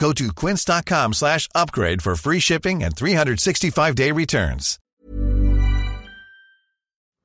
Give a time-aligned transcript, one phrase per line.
[0.00, 4.78] Go to quince.com slash upgrade for free shipping and 365-day returns.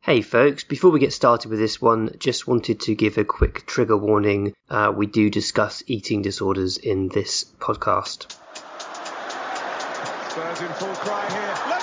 [0.01, 3.65] Hey folks, before we get started with this one, just wanted to give a quick
[3.65, 4.53] trigger warning.
[4.69, 8.31] Uh, we do discuss eating disorders in this podcast.
[10.29, 11.74] Spurs in full cry here.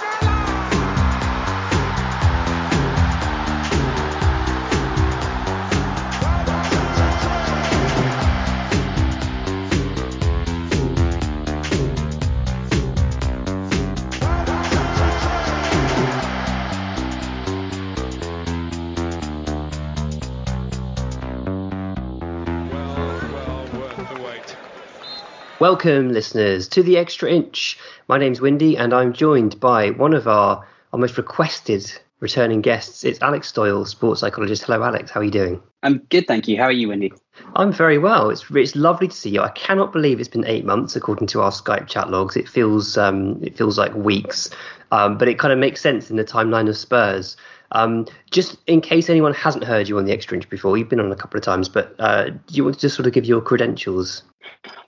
[25.62, 27.78] Welcome, listeners, to the Extra Inch.
[28.08, 33.04] My name's Windy, and I'm joined by one of our, our most requested returning guests.
[33.04, 34.64] It's Alex Stoyel, sports psychologist.
[34.64, 35.12] Hello, Alex.
[35.12, 35.62] How are you doing?
[35.84, 36.56] I'm good, thank you.
[36.56, 37.12] How are you, Windy?
[37.54, 38.28] I'm very well.
[38.30, 39.40] It's it's lovely to see you.
[39.40, 42.36] I cannot believe it's been eight months, according to our Skype chat logs.
[42.36, 44.50] It feels um, it feels like weeks,
[44.90, 47.36] um, but it kind of makes sense in the timeline of Spurs.
[47.70, 50.98] Um, just in case anyone hasn't heard you on the Extra Inch before, you've been
[50.98, 53.26] on a couple of times, but uh, do you want to just sort of give
[53.26, 54.24] your credentials?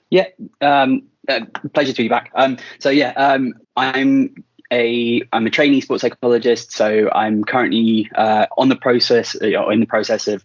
[0.09, 0.27] Yeah,
[0.61, 1.41] um, uh,
[1.73, 2.31] pleasure to be back.
[2.35, 4.35] Um, so yeah, um, I'm
[4.71, 6.71] a I'm a trainee sports psychologist.
[6.71, 10.43] So I'm currently uh, on the process, uh, in the process of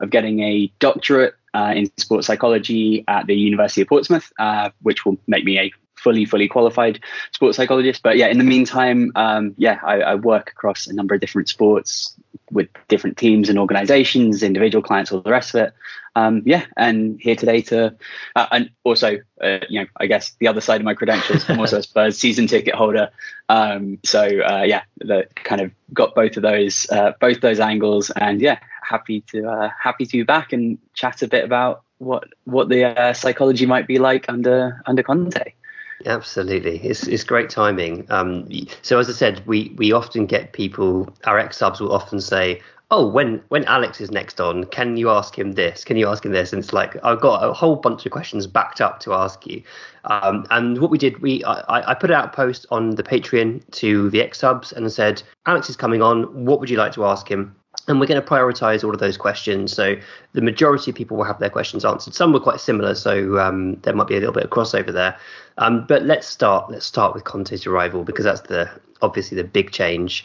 [0.00, 5.04] of getting a doctorate uh, in sports psychology at the University of Portsmouth, uh, which
[5.04, 7.00] will make me a fully fully qualified
[7.32, 8.02] sports psychologist.
[8.02, 11.48] But yeah, in the meantime, um, yeah, I, I work across a number of different
[11.48, 12.16] sports
[12.50, 15.74] with different teams and organizations, individual clients, all the rest of it.
[16.14, 17.96] Um, yeah, and here today to,
[18.36, 21.58] uh, and also, uh, you know, I guess the other side of my credentials, I'm
[21.58, 23.10] also a Spurs season ticket holder.
[23.48, 28.10] Um, so uh, yeah, the kind of got both of those, uh, both those angles,
[28.10, 32.24] and yeah, happy to uh, happy to be back and chat a bit about what
[32.44, 35.54] what the uh, psychology might be like under under Conte.
[36.06, 38.06] Absolutely, it's it's great timing.
[38.10, 38.48] Um,
[38.82, 41.08] so as I said, we we often get people.
[41.24, 45.38] Our xSubs will often say, "Oh, when when Alex is next on, can you ask
[45.38, 45.84] him this?
[45.84, 48.46] Can you ask him this?" And it's like I've got a whole bunch of questions
[48.46, 49.62] backed up to ask you.
[50.04, 53.62] Um, and what we did, we I, I put out a post on the Patreon
[53.72, 56.44] to the xSubs and said, "Alex is coming on.
[56.44, 57.54] What would you like to ask him?"
[57.88, 59.72] And we're going to prioritize all of those questions.
[59.72, 59.96] So
[60.34, 62.14] the majority of people will have their questions answered.
[62.14, 65.18] Some were quite similar, so um, there might be a little bit of crossover there.
[65.58, 66.70] Um, but let's start.
[66.70, 68.70] Let's start with Conte's arrival because that's the
[69.02, 70.24] obviously the big change.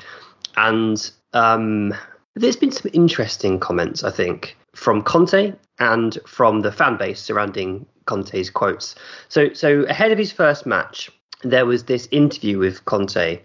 [0.55, 1.93] And um,
[2.35, 7.85] there's been some interesting comments, I think, from Conte and from the fan base surrounding
[8.05, 8.95] Conte's quotes.
[9.29, 11.09] So, so ahead of his first match,
[11.43, 13.41] there was this interview with Conte.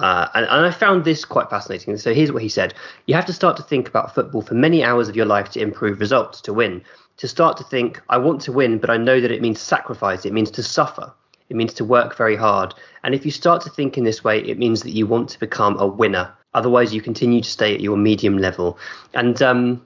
[0.00, 1.96] Uh, and, and I found this quite fascinating.
[1.98, 2.74] So here's what he said
[3.06, 5.60] You have to start to think about football for many hours of your life to
[5.60, 6.82] improve results, to win.
[7.18, 10.24] To start to think, I want to win, but I know that it means sacrifice,
[10.24, 11.12] it means to suffer,
[11.50, 12.74] it means to work very hard.
[13.04, 15.38] And if you start to think in this way, it means that you want to
[15.38, 16.32] become a winner.
[16.54, 18.78] Otherwise, you continue to stay at your medium level.
[19.12, 19.84] And um,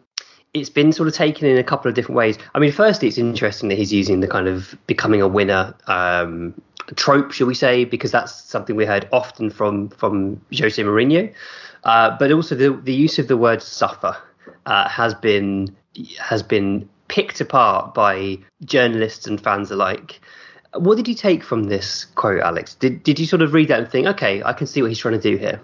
[0.55, 2.39] it's been sort of taken in a couple of different ways.
[2.55, 6.55] I mean, firstly, it's interesting that he's using the kind of becoming a winner um,
[6.95, 11.33] trope, shall we say, because that's something we heard often from from Jose Mourinho.
[11.85, 14.17] Uh, but also the the use of the word suffer
[14.67, 15.75] uh, has been
[16.19, 20.21] has been picked apart by journalists and fans alike.
[20.75, 22.75] What did you take from this quote, Alex?
[22.75, 24.99] Did did you sort of read that and think, okay, I can see what he's
[24.99, 25.61] trying to do here?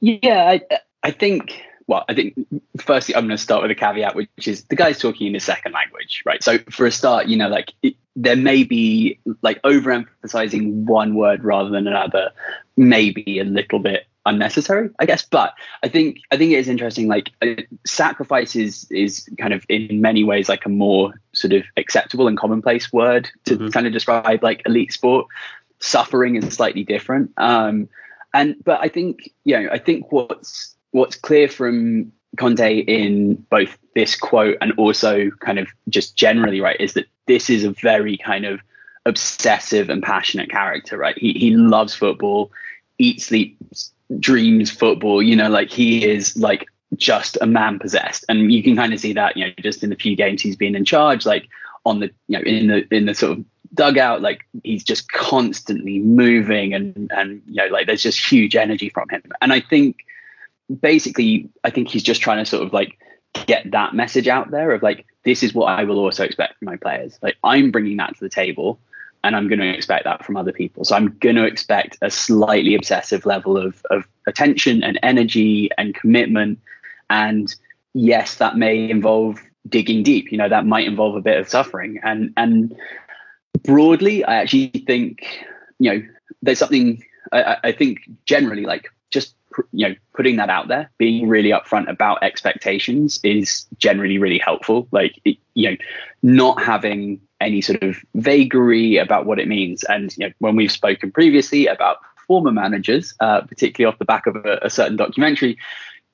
[0.00, 1.62] Yeah, I, I think.
[1.88, 2.34] Well, I think
[2.80, 5.42] firstly, I'm going to start with a caveat, which is the guy's talking in his
[5.44, 6.42] second language, right?
[6.42, 11.44] So for a start, you know, like it, there may be like overemphasizing one word
[11.44, 12.30] rather than another,
[12.76, 15.22] maybe a little bit unnecessary, I guess.
[15.24, 17.08] But I think I think it is interesting.
[17.08, 21.64] Like uh, sacrifice is is kind of in many ways like a more sort of
[21.76, 23.72] acceptable and commonplace word to Mhm.
[23.72, 25.26] kind of describe like elite sport.
[25.80, 27.32] Suffering is slightly different.
[27.36, 27.88] Um,
[28.34, 33.76] And but I think you know I think what's what's clear from Conte in both
[33.94, 38.16] this quote and also kind of just generally right is that this is a very
[38.16, 38.60] kind of
[39.04, 41.16] obsessive and passionate character, right?
[41.18, 42.50] He he loves football,
[42.98, 45.22] eats, sleeps, dreams football.
[45.22, 46.66] You know, like he is like
[46.96, 49.90] just a man possessed, and you can kind of see that you know just in
[49.90, 51.48] the few games he's been in charge, like
[51.84, 55.98] on the you know in the in the sort of dugout like he's just constantly
[55.98, 60.04] moving and and you know like there's just huge energy from him and i think
[60.80, 62.98] basically i think he's just trying to sort of like
[63.32, 66.66] get that message out there of like this is what i will also expect from
[66.66, 67.18] my players.
[67.22, 68.78] Like i'm bringing that to the table
[69.24, 70.84] and i'm going to expect that from other people.
[70.84, 75.94] So i'm going to expect a slightly obsessive level of of attention and energy and
[75.94, 76.60] commitment.
[77.10, 77.54] And
[77.94, 79.38] yes that may involve
[79.68, 82.00] digging deep you know that might involve a bit of suffering.
[82.02, 82.74] And and
[83.64, 85.24] broadly i actually think
[85.78, 86.02] you know
[86.40, 87.02] there's something
[87.32, 89.34] i, I think generally like just
[89.72, 94.88] you know putting that out there being really upfront about expectations is generally really helpful.
[94.90, 95.76] Like it, you know
[96.22, 99.84] not having any sort of vagary about what it means.
[99.84, 104.26] And you know when we've spoken previously about former managers uh, particularly off the back
[104.26, 105.58] of a, a certain documentary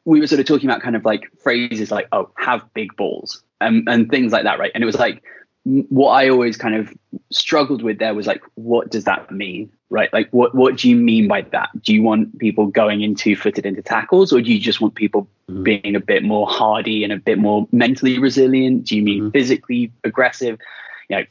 [0.04, 3.42] we were sort of talking about kind of like phrases like oh have big balls
[3.60, 4.72] and, and things like that right?
[4.74, 5.22] And it was like
[5.64, 6.92] what i always kind of
[7.30, 10.96] struggled with there was like what does that mean right like what what do you
[10.96, 14.52] mean by that do you want people going in two footed into tackles or do
[14.52, 15.62] you just want people mm-hmm.
[15.62, 19.30] being a bit more hardy and a bit more mentally resilient do you mean mm-hmm.
[19.30, 20.58] physically aggressive
[21.10, 21.24] you know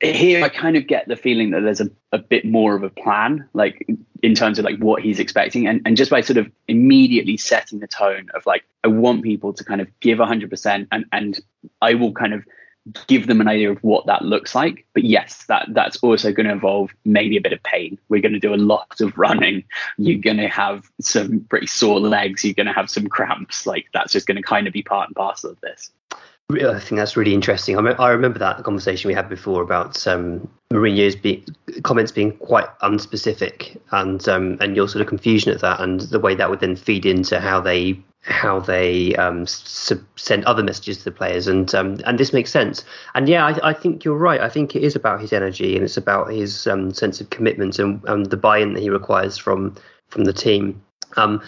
[0.00, 2.88] here I kind of get the feeling that there's a, a bit more of a
[2.88, 3.86] plan, like
[4.22, 5.66] in terms of like what he's expecting.
[5.66, 9.52] And, and just by sort of immediately setting the tone of like, I want people
[9.52, 11.40] to kind of give 100% and, and
[11.82, 12.44] I will kind of
[13.06, 14.86] give them an idea of what that looks like.
[14.94, 17.98] But yes, that that's also going to involve maybe a bit of pain.
[18.08, 19.64] We're going to do a lot of running.
[19.98, 22.44] You're going to have some pretty sore legs.
[22.44, 23.66] You're going to have some cramps.
[23.66, 25.90] Like that's just going to kind of be part and parcel of this.
[26.52, 27.78] I think that's really interesting.
[27.78, 31.44] I, me- I remember that conversation we had before about um, Mourinho's be-
[31.84, 36.18] comments being quite unspecific, and um, and your sort of confusion at that, and the
[36.18, 41.04] way that would then feed into how they how they um, send other messages to
[41.04, 42.84] the players, and um, and this makes sense.
[43.14, 44.40] And yeah, I, I, think you're right.
[44.40, 47.78] I think it is about his energy, and it's about his um, sense of commitment
[47.78, 49.74] and, and the buy-in that he requires from
[50.08, 50.82] from the team.
[51.16, 51.42] Um,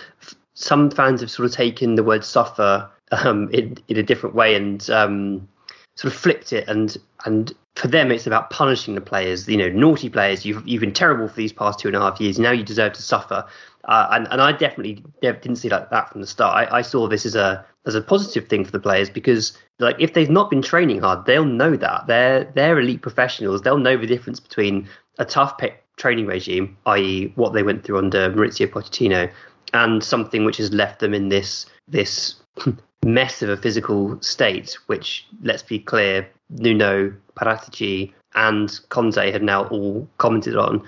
[0.55, 4.55] some fans have sort of taken the word suffer um, in, in a different way
[4.55, 5.49] and um,
[5.97, 6.69] sort of flipped it.
[6.69, 9.49] And and for them, it's about punishing the players.
[9.49, 10.45] You know, naughty players.
[10.45, 12.39] You've you've been terrible for these past two and a half years.
[12.39, 13.47] Now you deserve to suffer.
[13.85, 16.71] Uh, and and I definitely didn't see like that from the start.
[16.71, 19.97] I, I saw this as a as a positive thing for the players because like
[19.99, 23.63] if they've not been training hard, they'll know that they're they're elite professionals.
[23.63, 24.89] They'll know the difference between
[25.19, 25.61] a tough
[25.97, 29.31] training regime, i.e., what they went through under Mauricio Pochettino,
[29.73, 32.37] and something which has left them in this this
[33.05, 39.67] mess of a physical state, which, let's be clear, Nuno, Paratici, and Conte have now
[39.69, 40.87] all commented on.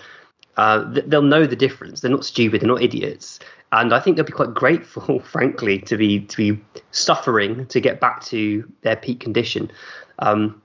[0.57, 2.01] Uh, they'll know the difference.
[2.01, 2.61] They're not stupid.
[2.61, 3.41] They're not idiots.
[3.73, 8.01] And I think they'll be quite grateful, frankly, to be to be suffering to get
[8.01, 9.71] back to their peak condition.
[10.21, 10.61] Um,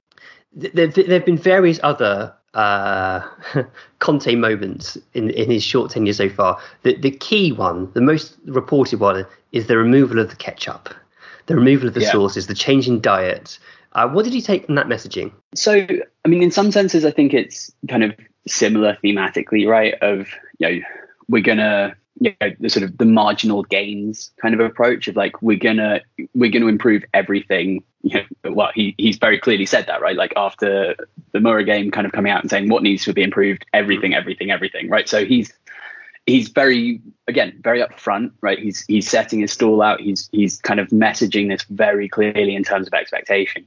[0.54, 3.28] there, there have been various other uh,
[4.00, 6.60] Conte moments in, in his short tenure so far.
[6.84, 10.94] The, the key one, the most reported one, is the removal of the ketchup
[11.50, 12.12] the removal of the yeah.
[12.12, 13.58] sauces, the change in diet.
[13.94, 15.32] Uh, what did you take from that messaging?
[15.56, 18.16] So, I mean, in some senses, I think it's kind of
[18.48, 19.96] similar thematically, right?
[20.02, 20.30] Of
[20.60, 20.82] you know,
[21.28, 25.42] we're gonna you know the sort of the marginal gains kind of approach of like
[25.42, 26.02] we're gonna
[26.36, 27.84] we're gonna improve everything.
[28.02, 30.16] You know, well, he he's very clearly said that, right?
[30.16, 30.96] Like after
[31.32, 34.14] the Mura game, kind of coming out and saying what needs to be improved, everything,
[34.14, 35.10] everything, everything, right?
[35.10, 35.52] So he's
[36.30, 38.60] he's very again very upfront right?
[38.60, 40.00] He's he's setting his stall out.
[40.00, 43.66] He's he's kind of messaging this very clearly in terms of expectation.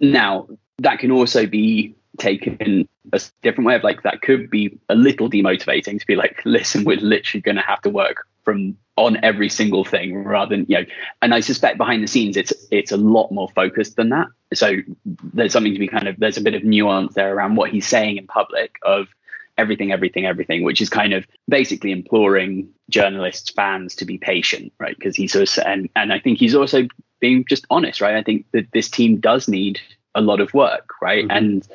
[0.00, 4.94] Now that can also be taken a different way of like that could be a
[4.94, 9.18] little demotivating to be like listen we're literally going to have to work from on
[9.24, 10.86] every single thing rather than you know.
[11.22, 14.28] And i suspect behind the scenes it's it's a lot more focused than that.
[14.52, 17.70] So there's something to be kind of there's a bit of nuance there around what
[17.70, 19.08] he's saying in public of
[19.56, 24.96] everything, everything, everything, which is kind of basically imploring journalists, fans to be patient, right?
[24.96, 26.88] Because he's also, and, and I think he's also
[27.20, 28.16] being just honest, right?
[28.16, 29.80] I think that this team does need
[30.14, 31.24] a lot of work, right?
[31.24, 31.36] Mm-hmm.
[31.36, 31.68] And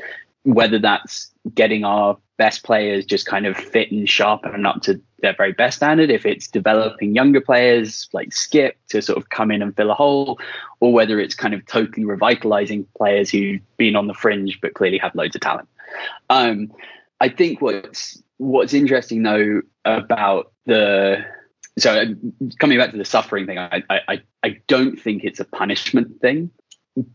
[0.43, 5.01] whether that's getting our best players just kind of fit and sharp and up to
[5.21, 9.51] their very best standard, if it's developing younger players like Skip to sort of come
[9.51, 10.39] in and fill a hole,
[10.79, 14.98] or whether it's kind of totally revitalizing players who've been on the fringe but clearly
[14.98, 15.67] have loads of talent.
[16.29, 16.71] Um,
[17.19, 21.25] I think what's what's interesting though about the
[21.77, 22.15] so
[22.59, 26.51] coming back to the suffering thing, I, I I don't think it's a punishment thing,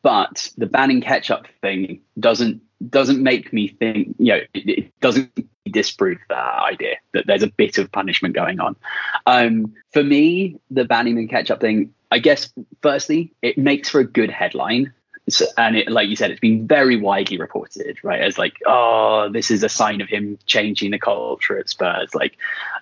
[0.02, 4.16] but the banning ketchup thing doesn't doesn't make me think.
[4.18, 5.30] You know, it, it doesn't
[5.70, 8.76] disprove that idea that there's a bit of punishment going on.
[9.26, 14.04] Um, for me, the banning the ketchup thing, I guess, firstly, it makes for a
[14.04, 14.92] good headline
[15.28, 18.20] so, and it, like you said, it's been very widely reported, right?
[18.20, 22.14] As like, oh, this is a sign of him changing the culture at Spurs.
[22.14, 22.36] Like,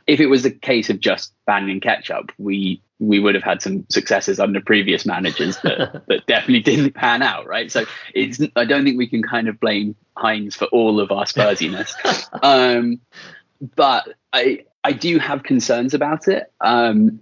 [0.09, 3.85] if it was a case of just banning ketchup, we we would have had some
[3.89, 7.71] successes under previous managers that, that definitely didn't pan out, right?
[7.71, 11.25] So it's I don't think we can kind of blame Heinz for all of our
[11.25, 11.95] Spursiness,
[12.43, 13.01] um,
[13.77, 16.51] but I I do have concerns about it.
[16.61, 17.21] Um,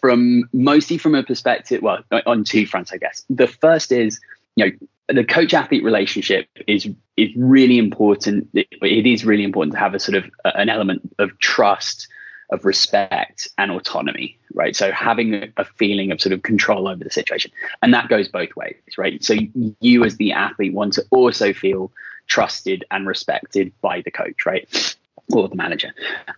[0.00, 3.24] from mostly from a perspective, well, on two fronts, I guess.
[3.28, 4.20] The first is
[4.56, 4.72] you know
[5.08, 8.48] the coach athlete relationship is is really important.
[8.54, 12.08] It, it is really important to have a sort of an element of trust
[12.50, 14.74] of respect and autonomy right?
[14.74, 17.52] So having a, a feeling of sort of control over the situation.
[17.82, 19.22] And that goes both ways right?
[19.22, 19.34] So
[19.80, 21.92] you as the athlete want to also feel
[22.26, 24.96] trusted and respected by the coach right?
[25.32, 25.92] Or the manager.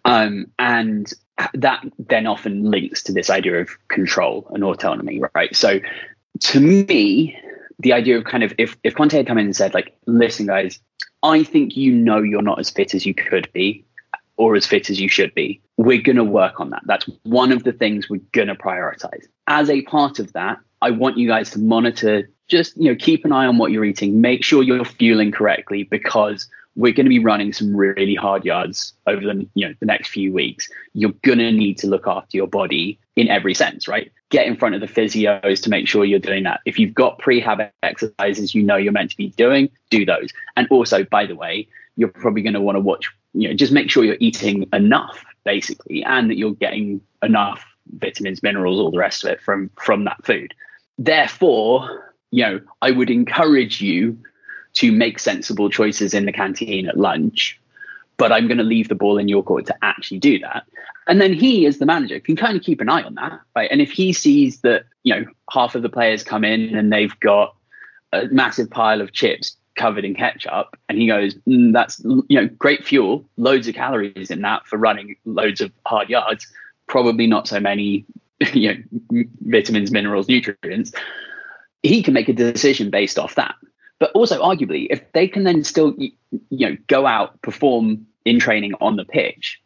[0.04, 1.10] Um, and
[1.54, 5.54] that then often links to this idea of control and autonomy right?
[5.54, 5.80] So
[6.40, 7.38] to me
[7.78, 10.46] the idea of kind of if if Conte had come in and said like, listen,
[10.46, 10.80] guys,
[11.22, 13.84] I think you know you're not as fit as you could be
[14.36, 15.60] or as fit as you should be.
[15.76, 16.82] We're going to work on that.
[16.86, 19.26] That's one of the things we're going to prioritize.
[19.46, 23.24] As a part of that, I want you guys to monitor, just, you know, keep
[23.24, 27.10] an eye on what you're eating, make sure you're fueling correctly because we're going to
[27.10, 30.70] be running some really hard yards over the you know the next few weeks.
[30.94, 34.12] You're going to need to look after your body in every sense, right?
[34.30, 36.60] Get in front of the physios to make sure you're doing that.
[36.66, 40.30] If you've got prehab exercises you know you're meant to be doing, do those.
[40.56, 41.66] And also, by the way,
[41.96, 45.24] you're probably going to want to watch, you know, just make sure you're eating enough
[45.44, 47.64] basically and that you're getting enough
[47.98, 50.54] vitamins, minerals, all the rest of it from from that food.
[50.96, 54.16] Therefore, you know, I would encourage you
[54.78, 57.60] to make sensible choices in the canteen at lunch,
[58.16, 60.64] but I'm going to leave the ball in your court to actually do that.
[61.08, 63.68] And then he, as the manager, can kind of keep an eye on that, right?
[63.72, 67.18] And if he sees that, you know, half of the players come in and they've
[67.18, 67.56] got
[68.12, 72.46] a massive pile of chips covered in ketchup, and he goes, mm, "That's you know,
[72.46, 76.46] great fuel, loads of calories in that for running loads of hard yards,
[76.86, 78.04] probably not so many,
[78.52, 80.92] you know, vitamins, minerals, nutrients."
[81.82, 83.54] He can make a decision based off that.
[83.98, 86.12] But also, arguably, if they can then still, you
[86.50, 89.60] know, go out, perform in training on the pitch,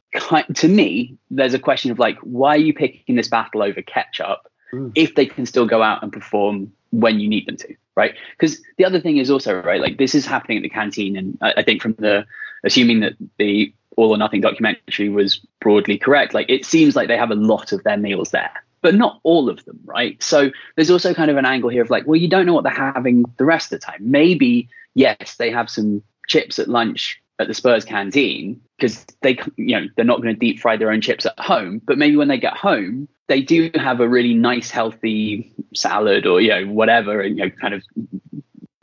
[0.54, 4.40] to me, there's a question of like, why are you picking this battle over ketchup
[4.72, 4.92] mm.
[4.94, 8.14] if they can still go out and perform when you need them to, right?
[8.32, 11.16] Because the other thing is also, right, like this is happening at the canteen.
[11.16, 12.26] And I, I think from the,
[12.64, 17.16] assuming that the All or Nothing documentary was broadly correct, like it seems like they
[17.16, 20.22] have a lot of their meals there but not all of them, right?
[20.22, 22.64] So there's also kind of an angle here of like, well, you don't know what
[22.64, 24.00] they're having the rest of the time.
[24.00, 29.80] Maybe, yes, they have some chips at lunch at the Spurs canteen because they, you
[29.80, 31.80] know, they're not going to deep fry their own chips at home.
[31.84, 36.40] But maybe when they get home, they do have a really nice, healthy salad or
[36.40, 37.82] you know whatever, and you know, kind of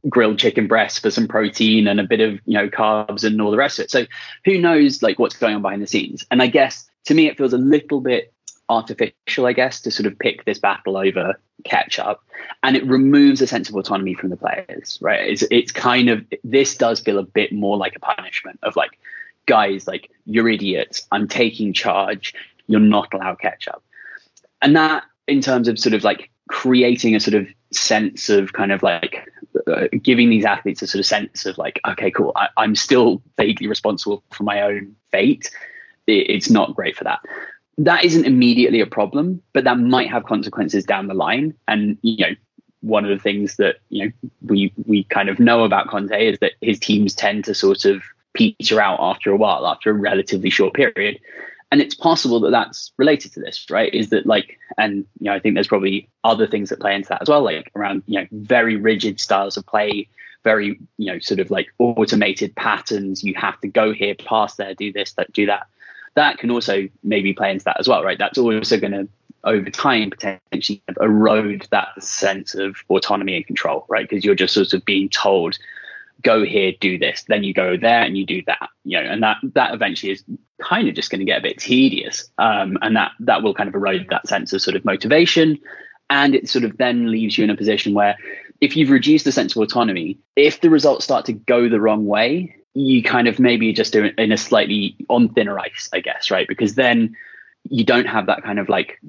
[0.08, 3.52] grilled chicken breast for some protein and a bit of you know carbs and all
[3.52, 3.92] the rest of it.
[3.92, 4.06] So
[4.46, 6.26] who knows like what's going on behind the scenes?
[6.32, 8.34] And I guess to me it feels a little bit
[8.70, 12.22] artificial, I guess, to sort of pick this battle over ketchup,
[12.64, 15.30] and it removes a sense of autonomy from the players, right?
[15.30, 18.92] It's it's kind of this does feel a bit more like a punishment of like,
[19.46, 21.06] guys, like you're idiots.
[21.12, 22.34] I'm taking charge.
[22.68, 23.84] You're not allowed ketchup,
[24.62, 28.72] and that in terms of sort of like creating a sort of sense of kind
[28.72, 29.30] of like
[29.68, 33.22] uh, giving these athletes a sort of sense of like, okay, cool, I, am still
[33.38, 35.52] vaguely responsible for my own fate.
[36.08, 37.20] It, it's not great for that
[37.80, 41.54] that isn't immediately a problem, but that might have consequences down the line.
[41.68, 42.36] And you know,
[42.82, 46.38] one of the things that you know we we kind of know about Conte is
[46.40, 50.50] that his teams tend to sort of peter out after a while, after a relatively
[50.50, 51.20] short period.
[51.72, 53.94] And it's possible that that's related to this, right?
[53.94, 57.10] Is that like, and you know, I think there's probably other things that play into
[57.10, 60.10] that as well, like around you know very rigid styles of play,
[60.44, 63.24] very you know sort of like automated patterns.
[63.24, 65.68] You have to go here, pass there, do this, that, do that
[66.20, 68.18] that can also maybe play into that as well, right?
[68.18, 69.08] That's also going to
[69.46, 74.08] over time potentially erode that sense of autonomy and control, right?
[74.08, 75.58] Because you're just sort of being told,
[76.22, 79.24] go here, do this, then you go there and you do that, you know, and
[79.24, 80.24] that that eventually is
[80.62, 83.70] kind of just going to get a bit tedious, um, and that that will kind
[83.70, 85.58] of erode that sense of sort of motivation,
[86.10, 88.18] and it sort of then leaves you in a position where
[88.60, 92.06] if you've reduced the sense of autonomy, if the results start to go the wrong
[92.06, 96.00] way, you kind of maybe just do it in a slightly on thinner ice, I
[96.00, 96.48] guess, right?
[96.48, 97.18] Because then
[97.70, 99.00] you don't have that kind of like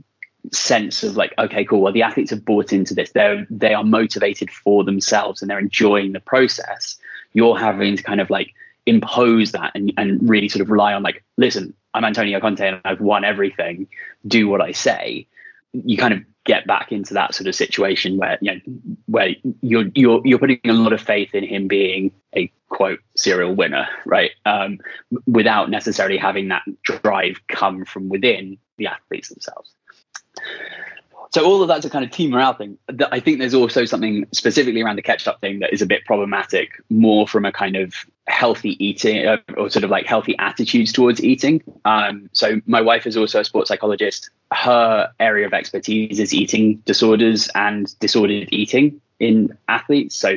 [0.53, 1.81] sense of like, okay, cool.
[1.81, 3.13] Well, the athletes have bought into this.
[3.13, 6.99] They're they are motivated for themselves and they're enjoying the process.
[7.33, 8.55] You're having to kind of like
[8.87, 12.81] impose that and, and really sort of rely on like, listen, I'm Antonio Conte and
[12.85, 13.87] I've won everything.
[14.27, 15.29] Do what I say.
[15.73, 18.61] You kind of get back into that sort of situation where you know
[19.07, 23.55] where you're you're you're putting a lot of faith in him being a quote serial
[23.55, 24.31] winner, right?
[24.47, 24.79] Um,
[25.27, 29.75] without necessarily having that drive come from within the athletes themselves.
[31.33, 32.77] So all of that's a kind of team morale thing.
[33.13, 36.05] I think there's also something specifically around the catch up thing that is a bit
[36.05, 37.95] problematic, more from a kind of
[38.27, 41.63] healthy eating uh, or sort of like healthy attitudes towards eating.
[41.85, 44.31] Um, so my wife is also a sports psychologist.
[44.53, 50.17] Her area of expertise is eating disorders and disordered eating in athletes.
[50.17, 50.37] So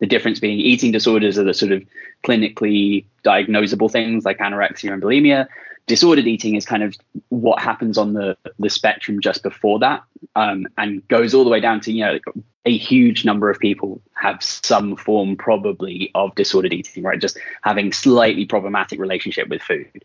[0.00, 1.82] the difference being eating disorders are the sort of
[2.24, 5.48] clinically diagnosable things like anorexia and bulimia
[5.86, 6.96] disordered eating is kind of
[7.28, 10.02] what happens on the the spectrum just before that
[10.34, 12.18] um, and goes all the way down to you know
[12.64, 17.20] a huge number of people have some form probably of disordered eating right?
[17.20, 20.04] Just having slightly problematic relationship with food.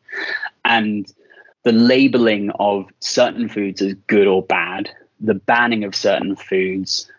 [0.63, 1.11] And
[1.63, 7.09] the labeling of certain foods as good or bad the banning of certain foods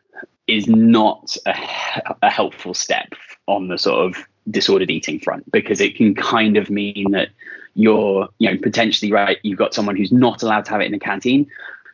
[0.48, 1.54] is not a,
[2.22, 3.14] a helpful step
[3.46, 7.28] on the sort of disordered eating front because it can kind of mean that
[7.74, 10.92] you're you know potentially right you've got someone who's not allowed to have it in
[10.92, 11.50] the canteen.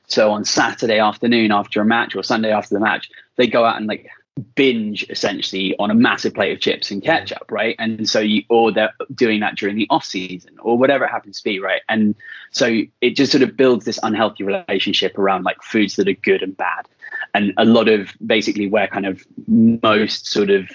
[0.07, 3.77] So on saturday afternoon after a match or sunday after the match they go out
[3.77, 4.09] and like
[4.55, 7.55] binge essentially on a massive plate of chips and ketchup mm.
[7.55, 7.77] right?
[7.79, 11.39] And so you or they're doing that during the off season or whatever it happens
[11.39, 11.83] to be right?
[11.89, 12.15] And
[12.51, 16.43] so it just sort of builds this unhealthy relationship around like foods that are good
[16.43, 16.89] and bad.
[17.35, 20.69] And a lot of basically where kind of most sort of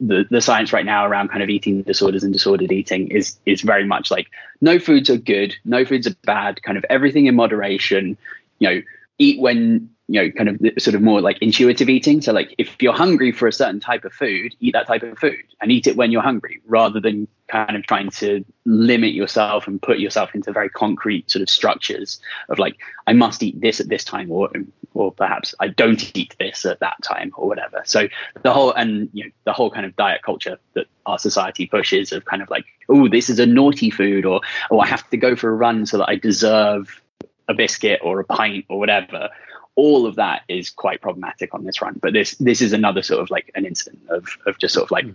[0.00, 3.62] the, the science right now around kind of eating disorders and disordered eating is is
[3.62, 4.28] very much like
[4.60, 8.16] no foods are good, no foods are bad, kind of everything in moderation.
[8.58, 8.82] You know,
[9.18, 12.20] eat when you know, kind of sort of more like intuitive eating.
[12.20, 15.18] So like if you're hungry for a certain type of food, eat that type of
[15.18, 19.66] food and eat it when you're hungry, rather than kind of trying to limit yourself
[19.66, 22.76] and put yourself into very concrete sort of structures of like
[23.06, 24.48] I must eat this at this time, or
[24.94, 27.82] or perhaps I don't eat this at that time, or whatever.
[27.84, 28.06] So
[28.42, 32.12] the whole and you know the whole kind of diet culture that our society pushes
[32.12, 35.16] of kind of like oh this is a naughty food, or oh I have to
[35.16, 37.02] go for a run so that I deserve
[37.48, 39.30] a biscuit or a pint or whatever
[39.76, 42.00] all of that is quite problematic on this front.
[42.00, 44.90] But this this is another sort of like an incident of of just sort of
[44.90, 45.14] like mm.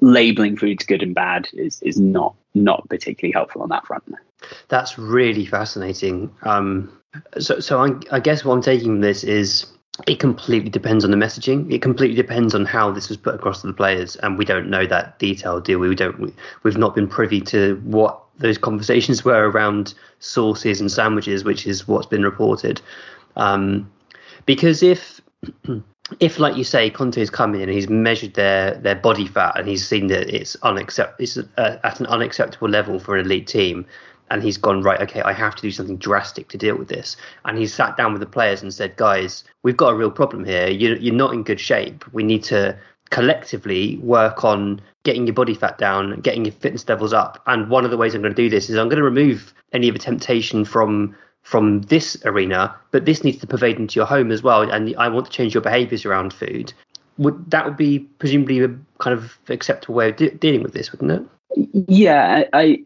[0.00, 4.04] labeling foods good and bad is is not not particularly helpful on that front.
[4.68, 6.30] That's really fascinating.
[6.42, 6.92] Um,
[7.38, 9.66] so so I, I guess what I'm taking from this is
[10.06, 11.72] it completely depends on the messaging.
[11.72, 14.70] It completely depends on how this was put across to the players, and we don't
[14.70, 15.88] know that detail, do we?
[15.88, 16.20] We don't.
[16.20, 21.66] We, we've not been privy to what those conversations were around sauces and sandwiches, which
[21.66, 22.80] is what's been reported.
[23.36, 23.90] Um,
[24.46, 25.20] because if
[26.20, 29.68] if like you say Conte's come in and he's measured their their body fat and
[29.68, 33.84] he's seen that it's unaccept it's uh, at an unacceptable level for an elite team
[34.30, 37.16] and he's gone right okay I have to do something drastic to deal with this.
[37.44, 40.44] And he's sat down with the players and said guys we've got a real problem
[40.44, 40.68] here.
[40.68, 42.04] You're, you're not in good shape.
[42.12, 42.76] We need to
[43.10, 47.42] collectively work on getting your body fat down getting your fitness levels up.
[47.46, 49.52] And one of the ways I'm going to do this is I'm going to remove
[49.72, 54.06] any of the temptation from from this arena, but this needs to pervade into your
[54.06, 54.62] home as well.
[54.62, 56.72] And I want to change your behaviours around food.
[57.16, 60.92] Would that would be presumably a kind of acceptable way of de- dealing with this,
[60.92, 61.86] wouldn't it?
[61.88, 62.84] Yeah, I, I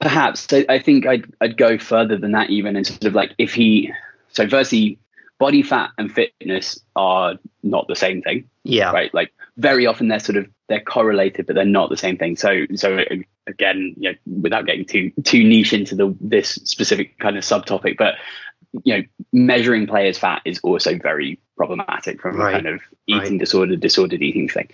[0.00, 3.32] perhaps I, I, think I'd I'd go further than that even in sort of like
[3.36, 3.92] if he
[4.32, 4.98] so firstly
[5.38, 8.48] body fat and fitness are not the same thing.
[8.64, 8.90] Yeah.
[8.92, 9.12] Right.
[9.14, 12.36] Like very often they're sort of they're correlated, but they're not the same thing.
[12.36, 13.04] So so
[13.46, 17.96] again, you know, without getting too too niche into the this specific kind of subtopic,
[17.96, 18.14] but
[18.84, 19.02] you know,
[19.32, 22.50] measuring players' fat is also very problematic from right.
[22.50, 23.38] a kind of eating right.
[23.38, 24.68] disorder, disordered eating thing.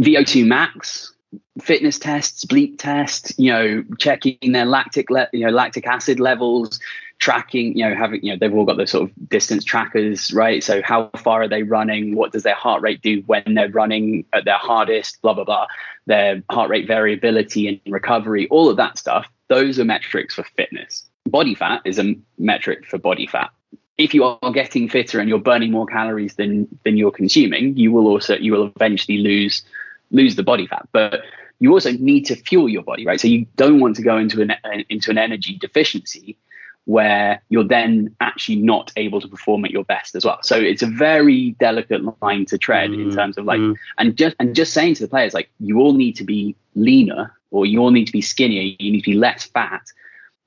[0.00, 1.12] VO2 max,
[1.60, 6.80] fitness tests, bleep tests, you know, checking their lactic, le- you know, lactic acid levels,
[7.20, 10.64] tracking, you know, having, you know, they've all got the sort of distance trackers, right?
[10.64, 12.16] So how far are they running?
[12.16, 15.20] What does their heart rate do when they're running at their hardest?
[15.22, 15.66] Blah blah blah.
[16.06, 19.28] Their heart rate variability and recovery, all of that stuff.
[19.48, 21.04] Those are metrics for fitness.
[21.26, 23.50] Body fat is a metric for body fat.
[23.98, 27.92] If you are getting fitter and you're burning more calories than than you're consuming, you
[27.92, 29.62] will also you will eventually lose
[30.10, 30.88] lose the body fat.
[30.92, 31.20] But
[31.58, 33.20] you also need to fuel your body, right?
[33.20, 34.54] So you don't want to go into an
[34.88, 36.38] into an energy deficiency
[36.86, 40.38] where you're then actually not able to perform at your best as well.
[40.42, 43.76] So it's a very delicate line to tread in mm, terms of like, mm.
[43.98, 47.32] and just and just saying to the players like, you all need to be leaner
[47.50, 49.82] or you all need to be skinnier, you need to be less fat.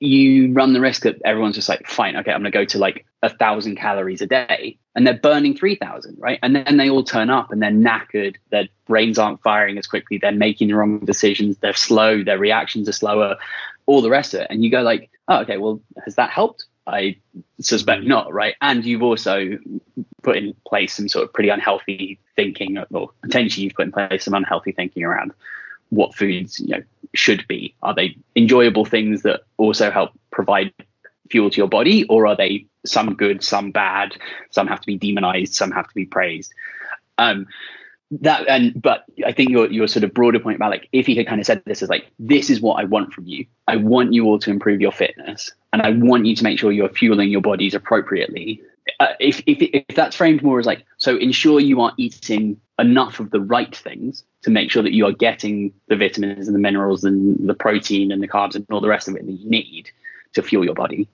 [0.00, 3.06] You run the risk that everyone's just like, fine, okay, I'm gonna go to like
[3.22, 6.38] a thousand calories a day, and they're burning three thousand, right?
[6.42, 10.18] And then they all turn up and they're knackered, their brains aren't firing as quickly,
[10.18, 13.36] they're making the wrong decisions, they're slow, their reactions are slower,
[13.86, 14.46] all the rest of it.
[14.50, 16.64] And you go like, oh, okay, well, has that helped?
[16.86, 17.16] I
[17.60, 18.54] suspect not, right?
[18.60, 19.58] And you've also
[20.22, 24.24] put in place some sort of pretty unhealthy thinking, or potentially you've put in place
[24.24, 25.32] some unhealthy thinking around
[25.90, 26.82] what foods you know
[27.14, 27.74] should be.
[27.82, 30.72] Are they enjoyable things that also help provide
[31.30, 34.14] fuel to your body, or are they some good, some bad?
[34.50, 36.52] Some have to be demonized, some have to be praised.
[37.16, 37.46] Um,
[38.20, 41.16] that and but I think your your sort of broader point about like if he
[41.16, 43.46] had kind of said this is like this is what I want from you.
[43.66, 46.72] I want you all to improve your fitness, and I want you to make sure
[46.72, 48.62] you're fueling your bodies appropriately.
[49.00, 53.20] Uh, if, if if that's framed more as like so ensure you are eating enough
[53.20, 56.60] of the right things to make sure that you are getting the vitamins and the
[56.60, 59.48] minerals and the protein and the carbs and all the rest of it that you
[59.48, 59.90] need
[60.34, 61.08] to fuel your body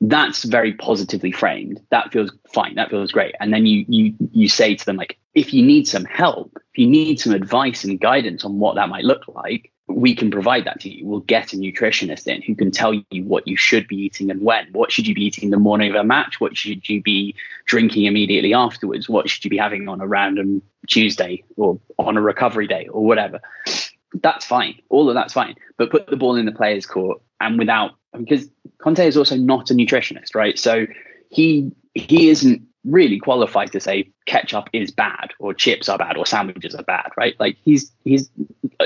[0.00, 1.80] that's very positively framed.
[1.90, 2.76] That feels fine.
[2.76, 3.34] That feels great.
[3.40, 6.78] And then you you you say to them like if you need some help if
[6.78, 10.64] you need some advice and guidance on what that might look like we can provide
[10.66, 11.06] that to you.
[11.06, 14.40] We'll get a nutritionist in who can tell you what you should be eating and
[14.40, 14.68] when.
[14.72, 16.40] What should you be eating the morning of a match?
[16.40, 17.34] What should you be
[17.64, 19.08] drinking immediately afterwards?
[19.08, 23.04] What should you be having on a random tuesday or on a recovery day or
[23.04, 23.40] whatever
[24.14, 27.58] that's fine all of that's fine but put the ball in the player's court and
[27.58, 30.58] without because Conte is also not a nutritionist, right?
[30.58, 30.86] So
[31.28, 36.24] he he isn't really qualified to say ketchup is bad or chips are bad or
[36.24, 37.38] sandwiches are bad, right?
[37.38, 38.30] Like he's he's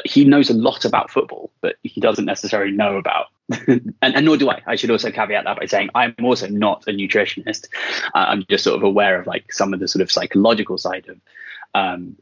[0.05, 3.27] he knows a lot about football, but he doesn't necessarily know about.
[3.69, 4.63] and, and nor do I.
[4.67, 7.69] I should also caveat that by saying I'm also not a nutritionist.
[8.15, 11.07] Uh, I'm just sort of aware of like some of the sort of psychological side
[11.09, 11.21] of,
[11.75, 12.17] um,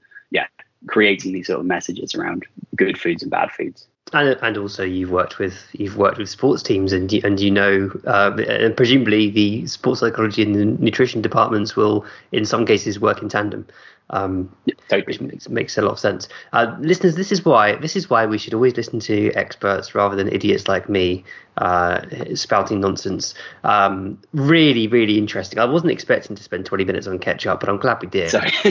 [0.87, 3.87] creating these sort of messages around good foods and bad foods.
[4.13, 7.51] And and also you've worked with you've worked with sports teams and you, and you
[7.51, 13.01] know uh, and presumably the sports psychology and the nutrition departments will in some cases
[13.01, 13.67] work in tandem
[14.13, 14.55] um,
[14.89, 15.05] totally.
[15.07, 16.29] which makes, makes, a lot of sense.
[16.53, 20.15] Uh, listeners, this is why this is why we should always listen to experts rather
[20.15, 21.25] than idiots like me
[21.57, 22.03] uh,
[22.35, 23.35] spouting nonsense.
[23.65, 25.59] Um, really, really interesting.
[25.59, 28.33] I wasn't expecting to spend 20 minutes on ketchup, but I'm glad we did.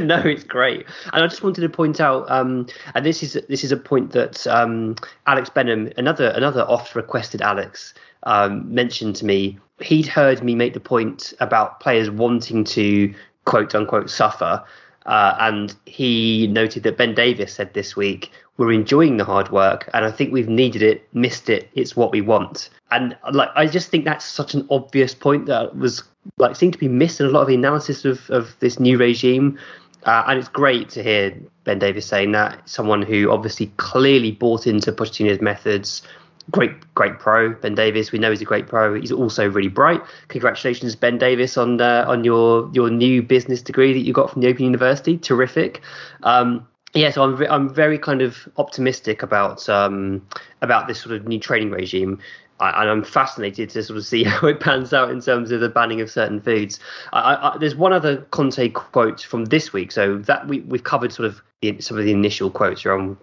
[0.00, 0.86] no, it's great.
[1.12, 4.12] And I just wanted to point out, um, and this is this is a point
[4.12, 7.94] that um, Alex Benham, another another oft requested Alex.
[8.24, 13.14] Um, mentioned to me he'd heard me make the point about players wanting to
[13.48, 14.62] quote unquote suffer.
[15.06, 19.88] Uh, and he noted that Ben Davies said this week, "We're enjoying the hard work,
[19.94, 21.70] and I think we've needed it, missed it.
[21.74, 25.76] It's what we want." And like, I just think that's such an obvious point that
[25.76, 26.02] was
[26.36, 28.98] like seemed to be missed in a lot of the analysis of of this new
[28.98, 29.58] regime.
[30.04, 31.34] Uh, and it's great to hear
[31.64, 36.02] Ben Davies saying that someone who obviously clearly bought into Pochettino's methods,
[36.50, 38.12] great, great pro, Ben Davies.
[38.12, 38.98] We know he's a great pro.
[38.98, 40.02] He's also really bright.
[40.28, 44.42] Congratulations, Ben Davies, on uh, on your your new business degree that you got from
[44.42, 45.18] the Open University.
[45.18, 45.82] Terrific.
[46.22, 50.26] Um, yeah, so I'm I'm very kind of optimistic about um,
[50.62, 52.18] about this sort of new training regime.
[52.60, 55.60] I, and I'm fascinated to sort of see how it pans out in terms of
[55.60, 56.80] the banning of certain foods.
[57.12, 61.12] I, I, there's one other Conte quote from this week, so that we, we've covered
[61.12, 63.16] sort of the, some of the initial quotes around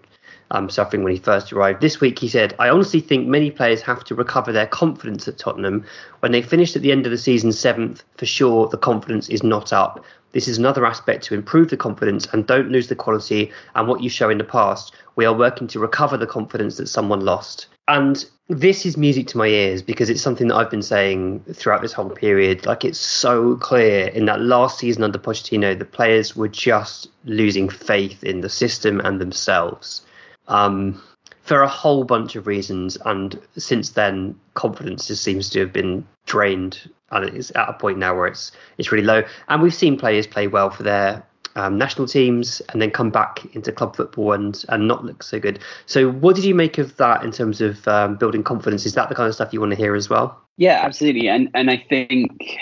[0.50, 1.80] um, suffering when he first arrived.
[1.80, 5.38] This week, he said, I honestly think many players have to recover their confidence at
[5.38, 5.84] Tottenham.
[6.20, 9.42] When they finished at the end of the season seventh, for sure, the confidence is
[9.42, 10.04] not up.
[10.32, 14.02] This is another aspect to improve the confidence and don't lose the quality and what
[14.02, 14.94] you show in the past.
[15.14, 17.68] We are working to recover the confidence that someone lost.
[17.88, 21.80] And this is music to my ears because it's something that I've been saying throughout
[21.80, 22.66] this whole period.
[22.66, 27.68] Like it's so clear in that last season under Pochettino, the players were just losing
[27.68, 30.02] faith in the system and themselves
[30.48, 31.00] um,
[31.42, 32.96] for a whole bunch of reasons.
[33.04, 37.98] And since then, confidence just seems to have been drained, and it's at a point
[37.98, 39.22] now where it's it's really low.
[39.48, 41.24] And we've seen players play well for their
[41.56, 45.40] um, national teams and then come back into club football and and not look so
[45.40, 45.58] good.
[45.86, 48.86] So, what did you make of that in terms of um, building confidence?
[48.86, 50.40] Is that the kind of stuff you want to hear as well?
[50.56, 51.28] Yeah, absolutely.
[51.28, 52.58] And and I think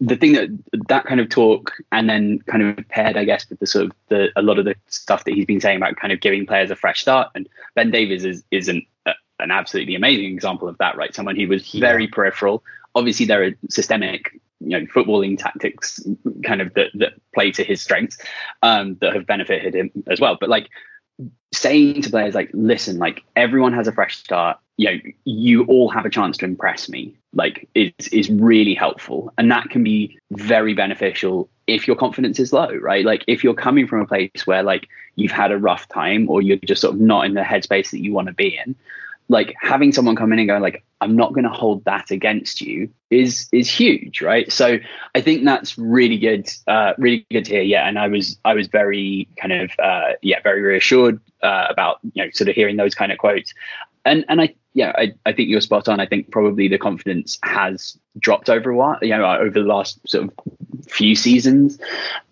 [0.00, 0.48] the thing that
[0.88, 3.92] that kind of talk and then kind of paired, I guess, with the sort of
[4.08, 6.70] the a lot of the stuff that he's been saying about kind of giving players
[6.70, 7.30] a fresh start.
[7.34, 11.14] And Ben Davies is is an uh, an absolutely amazing example of that, right?
[11.14, 12.10] Someone who was very yeah.
[12.12, 12.62] peripheral.
[12.94, 16.04] Obviously, there are systemic, you know, footballing tactics
[16.44, 18.18] kind of that that play to his strengths
[18.62, 20.36] um, that have benefited him as well.
[20.40, 20.68] But like
[21.52, 25.88] saying to players like listen like everyone has a fresh start you know you all
[25.88, 29.32] have a chance to impress me like is is really helpful.
[29.38, 33.04] And that can be very beneficial if your confidence is low right?
[33.04, 36.42] Like if you're coming from a place where like you've had a rough time or
[36.42, 38.74] you're just sort of not in the headspace that you want to be in
[39.28, 42.60] like having someone come in and go like i'm not going to hold that against
[42.60, 44.52] you is is huge right?
[44.52, 44.78] So
[45.14, 47.62] i think that's really good uh really good to hear.
[47.62, 51.98] Yeah and i was i was very kind of uh yeah very reassured uh, about
[52.14, 53.52] you know sort of hearing those kind of quotes
[54.06, 57.38] and and i yeah I, I think you're spot on i think probably the confidence
[57.42, 60.32] has dropped over a while you know over the last sort of
[60.88, 61.78] few seasons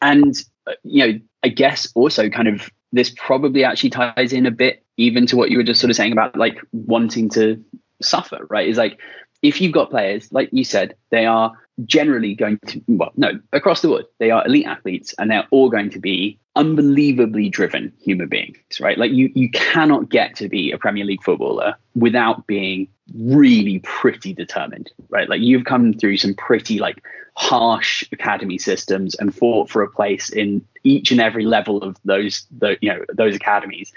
[0.00, 4.50] and uh, you know i guess also kind of this probably actually ties in a
[4.50, 7.62] bit even to what you were just sort of saying about like wanting to
[8.00, 8.68] suffer, right?
[8.68, 9.00] Is like
[9.44, 11.52] if you've got players, like you said, they are
[11.84, 15.68] generally going to, well, no, across the board, they are elite athletes and they're all
[15.68, 18.96] going to be unbelievably driven human beings, right?
[18.96, 24.32] Like you, you cannot get to be a Premier League footballer without being really pretty
[24.32, 25.28] determined, right?
[25.28, 27.04] Like you've come through some pretty like
[27.36, 32.46] harsh academy systems and fought for a place in each and every level of those,
[32.56, 33.92] the, you know, those academies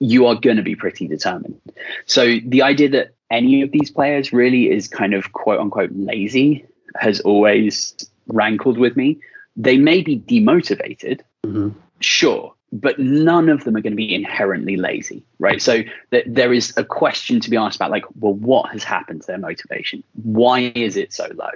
[0.00, 1.60] you are going to be pretty determined.
[2.06, 6.64] So the idea that any of these players really is kind of quote unquote lazy
[6.96, 7.94] has always
[8.28, 9.18] rankled with me.
[9.56, 11.70] They may be demotivated, mm-hmm.
[12.00, 15.60] sure, but none of them are going to be inherently lazy, right?
[15.60, 19.22] So th- there is a question to be asked about, like, well, what has happened
[19.22, 20.04] to their motivation?
[20.22, 21.50] Why is it so low?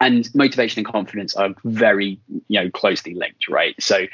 [0.00, 3.74] And motivation and confidence are very, you know, closely linked, right?
[3.80, 4.06] So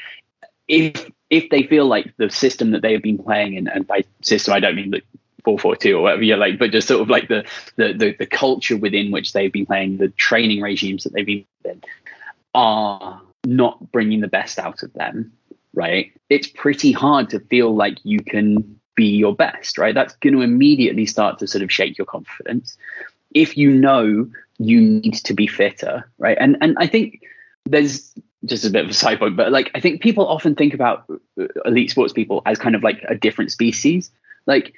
[0.67, 4.03] if if they feel like the system that they have been playing in, and by
[4.21, 5.01] system I don't mean the
[5.43, 7.45] four four two or whatever you like, but just sort of like the,
[7.77, 11.45] the the the culture within which they've been playing, the training regimes that they've been
[11.65, 11.81] in,
[12.53, 15.31] are not bringing the best out of them,
[15.73, 16.11] right?
[16.29, 19.95] It's pretty hard to feel like you can be your best, right?
[19.95, 22.77] That's going to immediately start to sort of shake your confidence.
[23.31, 26.37] If you know you need to be fitter, right?
[26.39, 27.21] And and I think
[27.65, 28.13] there's
[28.45, 31.05] just a bit of a side point, but like I think people often think about
[31.39, 34.11] uh, elite sports people as kind of like a different species.
[34.45, 34.73] Like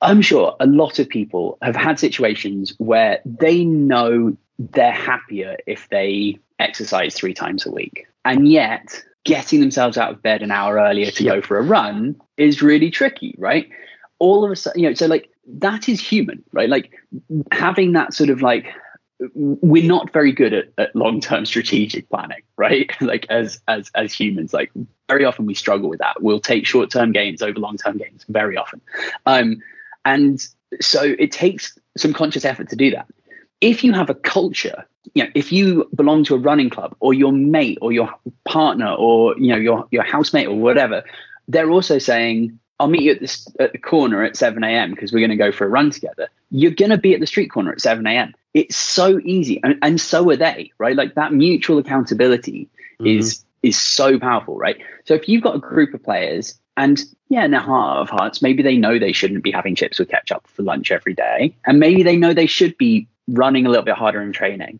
[0.00, 5.88] I'm sure a lot of people have had situations where they know they're happier if
[5.90, 8.06] they exercise three times a week.
[8.24, 12.20] And yet getting themselves out of bed an hour earlier to go for a run
[12.36, 13.68] is really tricky, right?
[14.18, 16.68] All of a sudden, you know, so like that is human, right?
[16.68, 16.92] Like
[17.50, 18.66] having that sort of like
[19.34, 24.52] we're not very good at, at long-term strategic planning right like as as as humans
[24.52, 24.70] like
[25.08, 28.80] very often we struggle with that we'll take short-term gains over long-term gains very often
[29.26, 29.56] um
[30.04, 30.48] and
[30.80, 33.06] so it takes some conscious effort to do that
[33.60, 37.14] if you have a culture you know if you belong to a running club or
[37.14, 38.12] your mate or your
[38.44, 41.04] partner or you know your your housemate or whatever
[41.46, 44.90] they're also saying I'll meet you at this at the corner at 7 a.m.
[44.90, 46.28] because we're going to go for a run together.
[46.50, 48.34] You're going to be at the street corner at 7 a.m.
[48.54, 50.96] It's so easy, and, and so are they, right?
[50.96, 52.68] Like that mutual accountability
[53.00, 53.06] mm-hmm.
[53.06, 54.76] is is so powerful, right?
[55.06, 58.42] So if you've got a group of players, and yeah, in their heart of hearts,
[58.42, 61.80] maybe they know they shouldn't be having chips with ketchup for lunch every day, and
[61.80, 64.78] maybe they know they should be running a little bit harder in training,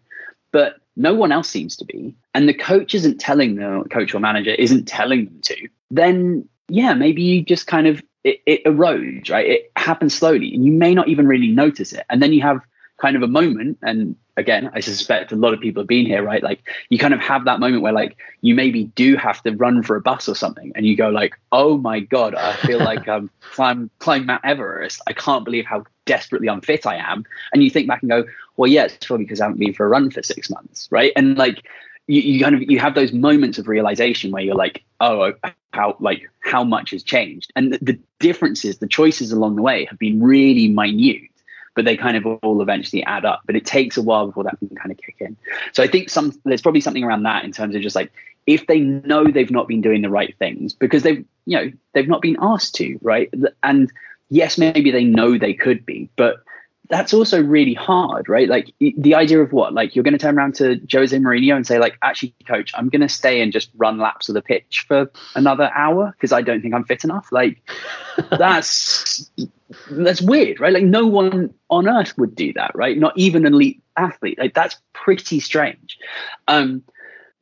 [0.53, 4.21] but no one else seems to be, and the coach isn't telling them, coach or
[4.21, 9.31] manager isn't telling them to, then yeah, maybe you just kind of it, it erodes,
[9.31, 9.47] right?
[9.47, 12.61] It happens slowly, and you may not even really notice it, and then you have
[12.99, 13.79] kind of a moment.
[13.83, 16.43] And again i suspect a lot of people have been here right?
[16.43, 19.83] Like you kind of have that moment where like you maybe do have to run
[19.83, 23.09] for a bus or something and you go like oh my god i feel like
[23.09, 25.01] i'm climb climb mount everest.
[25.07, 27.25] I can't believe how desperately unfit i am.
[27.53, 28.25] And you think back and go
[28.57, 31.13] well yeah it's probably because i haven't been for a run for six months right?
[31.17, 31.67] And like
[32.07, 35.33] you, you kind of you have those moments of realization where you're like oh
[35.73, 37.53] how like how much has changed?
[37.57, 41.31] And the, the differences the choices along the way have been really minute
[41.75, 43.43] but they kind of all eventually add up.
[43.47, 45.37] But it takes a while before that can kind of kick in.
[45.73, 48.13] So i think some there's probably something around that in terms of just like
[48.47, 52.09] if they know they've not been doing the right things because they've you know they've
[52.09, 53.33] not been asked to right?
[53.63, 53.93] And
[54.31, 56.44] yes maybe they know they could be but
[56.91, 58.49] that's also really hard, right?
[58.49, 61.67] Like the idea of what, like you're going to turn around to Jose Mourinho and
[61.67, 64.85] say, like, actually, coach, I'm going to stay and just run laps of the pitch
[64.87, 67.29] for another hour because I don't think I'm fit enough.
[67.33, 67.63] Like,
[68.31, 69.31] that's
[69.91, 70.73] that's weird, right?
[70.73, 72.99] Like, no one on earth would do that, right?
[72.99, 74.39] Not even an elite athlete.
[74.39, 75.99] Like, that's pretty strange.
[76.49, 76.83] Um,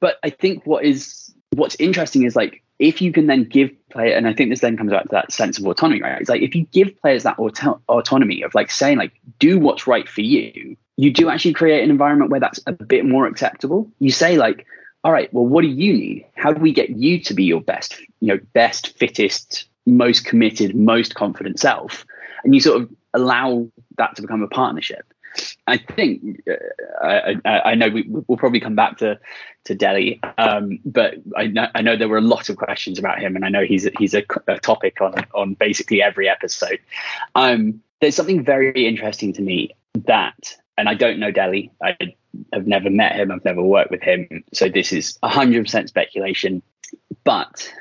[0.01, 4.15] but I think what is what's interesting is like if you can then give player,
[4.17, 6.21] and I think this then comes back to that sense of autonomy, right?
[6.21, 9.87] It's like if you give players that auto- autonomy of like saying like do what's
[9.87, 13.89] right for you, you do actually create an environment where that's a bit more acceptable.
[14.01, 14.67] You say like,
[15.05, 16.27] all right, well, what do you need?
[16.35, 20.75] How do we get you to be your best, you know, best, fittest, most committed,
[20.75, 22.05] most confident self?
[22.43, 25.07] And you sort of allow that to become a partnership.
[25.67, 29.19] I think uh, I, I, know we, will probably come back to
[29.65, 33.21] to Dele, um, but I know, I know, there were a lot of questions about
[33.21, 36.81] him, and I know he's a, he's a, a topic on on basically every episode.
[37.35, 39.71] Um, there's something very interesting to me
[40.07, 41.71] that, and I don't know Dele.
[41.83, 41.97] I
[42.53, 43.31] have never met him.
[43.31, 46.63] I've never worked with him, so this is 100% speculation.
[47.25, 47.73] But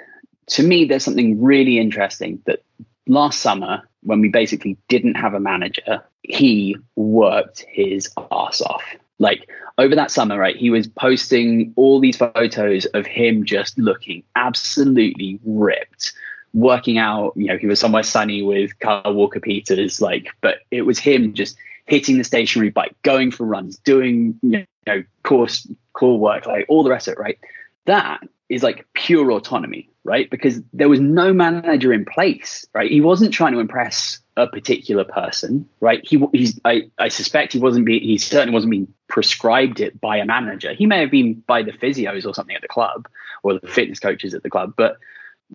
[0.47, 2.63] to me, there's something really interesting that
[3.07, 8.83] last summer when we basically didn't have a manager, he worked his ass off.
[9.19, 10.55] Like over that summer, right?
[10.55, 16.13] He was posting all these photos of him just looking absolutely ripped,
[16.53, 17.33] working out.
[17.35, 21.33] You know, he was somewhere sunny with Kyle Walker Peters, like, but it was him
[21.33, 26.65] just hitting the stationary bike, going for runs, doing you know course core work, like
[26.67, 27.39] all the rest of it, right?
[27.85, 30.29] That is like pure autonomy, right?
[30.29, 32.91] Because there was no manager in place, right?
[32.91, 36.01] He wasn't trying to impress a particular person, right?
[36.03, 40.17] He, he's, I, I suspect he wasn't being, he certainly wasn't being prescribed it by
[40.17, 40.73] a manager.
[40.73, 43.07] He may have been by the physios or something at the club
[43.41, 44.97] or the fitness coaches at the club, but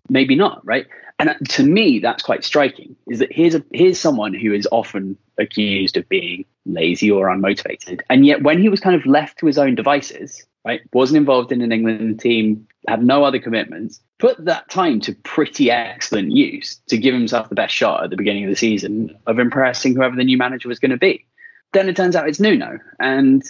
[0.09, 0.87] maybe not, right?
[1.19, 2.95] And uh, to me, that's quite striking.
[3.07, 8.01] Is that here's a here's someone who is often accused of being lazy or unmotivated,
[8.09, 11.51] and yet when he was kind of left to his own devices, right, wasn't involved
[11.51, 16.79] in an England team, had no other commitments, put that time to pretty excellent use
[16.87, 20.15] to give himself the best shot at the beginning of the season of impressing whoever
[20.15, 21.25] the new manager was going to be.
[21.73, 23.43] Then it turns out it's Nuno, and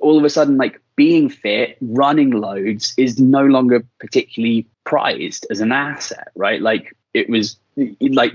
[0.00, 5.60] all of a sudden, like being fit, running loads is no longer particularly prized as
[5.60, 6.60] an asset, right?
[6.60, 7.58] Like it was
[8.00, 8.34] like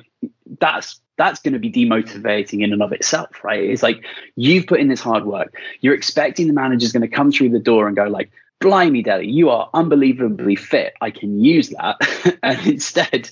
[0.60, 3.64] that's that's going to be demotivating in and of itself, right?
[3.64, 4.04] It's like
[4.36, 5.54] you've put in this hard work.
[5.82, 9.28] You're expecting the manager's going to come through the door and go like, "Blimey, Dele,
[9.28, 10.94] you are unbelievably fit.
[11.02, 11.98] I can use that."
[12.44, 13.30] and instead,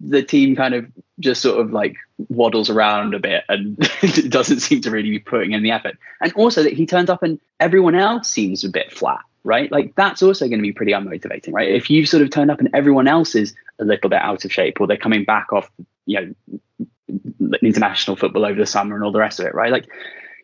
[0.00, 0.86] the team kind of
[1.20, 1.94] just sort of like
[2.28, 3.76] waddles around a bit and
[4.28, 5.96] doesn't seem to really be putting in the effort.
[6.20, 9.70] And also that he turns up and everyone else seems a bit flat, right?
[9.70, 11.68] Like that's also going to be pretty unmotivating, right?
[11.68, 14.52] If you've sort of turned up and everyone else is a little bit out of
[14.52, 15.70] shape or they're coming back off,
[16.06, 19.72] you know, international football over the summer and all the rest of it, right?
[19.72, 19.86] Like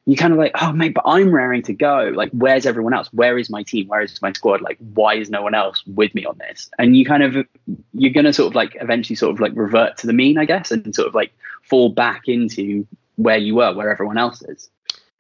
[0.09, 2.11] you kind of like, oh mate, but I'm raring to go.
[2.15, 3.13] Like, where's everyone else?
[3.13, 3.89] Where is my team?
[3.89, 4.63] Where is my squad?
[4.63, 6.71] Like, why is no one else with me on this?
[6.79, 7.47] And you kind of
[7.93, 10.71] you're gonna sort of like eventually sort of like revert to the mean, I guess,
[10.71, 11.33] and sort of like
[11.63, 14.71] fall back into where you were, where everyone else is.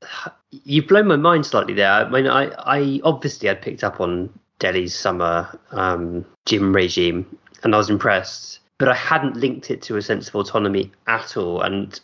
[0.50, 1.90] You've blown my mind slightly there.
[1.90, 7.26] I mean, I, I obviously had picked up on Dele's summer um, gym regime,
[7.62, 11.36] and I was impressed, but I hadn't linked it to a sense of autonomy at
[11.36, 11.60] all.
[11.60, 11.98] And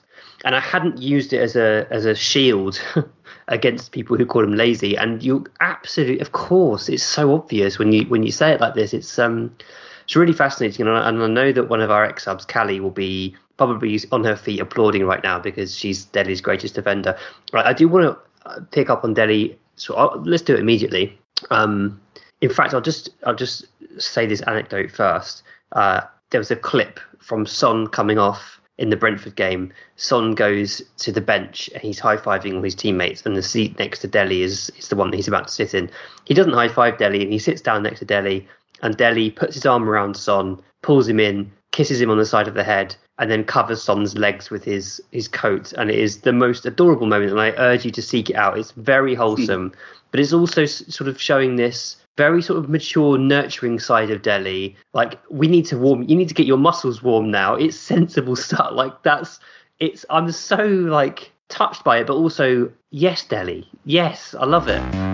[0.44, 2.80] and I hadn't used it as a as a shield
[3.48, 4.96] against people who call him lazy.
[4.96, 8.74] And you absolutely, of course, it's so obvious when you when you say it like
[8.74, 8.92] this.
[8.92, 9.56] It's um,
[10.04, 12.90] it's really fascinating, and I, and I know that one of our xSubs, Callie, will
[12.90, 17.16] be probably on her feet applauding right now because she's Dele's greatest defender.
[17.52, 21.18] Right, I do want to pick up on Dele, so I'll, let's do it immediately.
[21.50, 22.00] Um,
[22.40, 23.66] in fact, I'll just I'll just
[23.98, 25.42] say this anecdote first.
[25.72, 30.82] Uh, there was a clip from Son coming off in the Brentford game, Son goes
[30.98, 34.08] to the bench and he's high fiving all his teammates, and the seat next to
[34.08, 35.90] Dele is, is the one that he's about to sit in.
[36.24, 38.46] He doesn't high five Dele, and he sits down next to Dele,
[38.82, 42.48] and Dele puts his arm around Son, pulls him in, kisses him on the side
[42.48, 45.72] of the head, and then covers Son's legs with his his coat.
[45.74, 48.58] And it is the most adorable moment, and I urge you to seek it out.
[48.58, 49.20] It's very hmm.
[49.20, 49.72] wholesome,
[50.10, 54.76] but it's also sort of showing this very sort of mature, nurturing side of Dele.
[54.92, 56.02] Like we need to warm.
[56.04, 57.54] You need to get your muscles warm now.
[57.54, 58.70] It's sensible stuff.
[58.72, 59.40] Like that's.
[59.80, 60.04] It's.
[60.10, 63.68] I'm so like touched by it, but also yes, Dele.
[63.84, 65.13] Yes, I love it.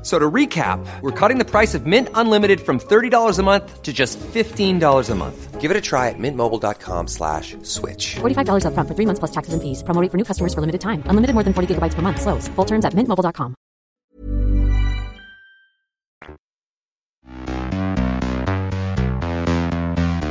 [0.00, 3.82] F- So to recap, we're cutting the price of Mint Unlimited from $30 a month
[3.82, 5.60] to just $15 a month.
[5.60, 8.16] Give it a try at mintmobile.com slash switch.
[8.20, 9.82] $45 upfront for three months plus taxes and fees.
[9.82, 11.02] Promo rate for new customers for limited time.
[11.04, 12.18] Unlimited more than 40 gigabytes per month.
[12.22, 12.48] Slows.
[12.56, 13.54] Full terms at mintmobile.com.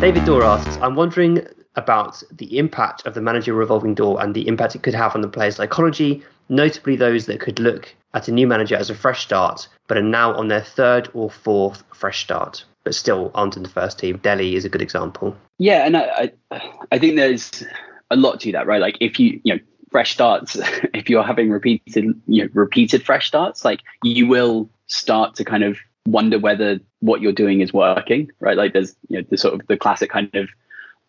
[0.02, 1.46] David Dorr asks, I'm wondering
[1.76, 5.22] about the impact of the manager revolving door and the impact it could have on
[5.22, 9.22] the player's psychology, notably those that could look at a new manager as a fresh
[9.22, 13.64] start, but are now on their third or fourth fresh start, but still aren't in
[13.64, 14.18] the first team.
[14.18, 15.36] Dele is a good example.
[15.58, 17.64] Yeah, and I, I, I think there's
[18.10, 18.82] a lot to that, right?
[18.82, 19.60] Like if you, you know,
[19.92, 20.58] fresh starts,
[20.94, 25.64] if you're having repeated, you know, repeated fresh starts, like you will start to kind
[25.64, 25.78] of
[26.08, 28.58] wonder whether what you're doing is working, right?
[28.58, 30.50] Like there's, you know, the sort of the classic kind of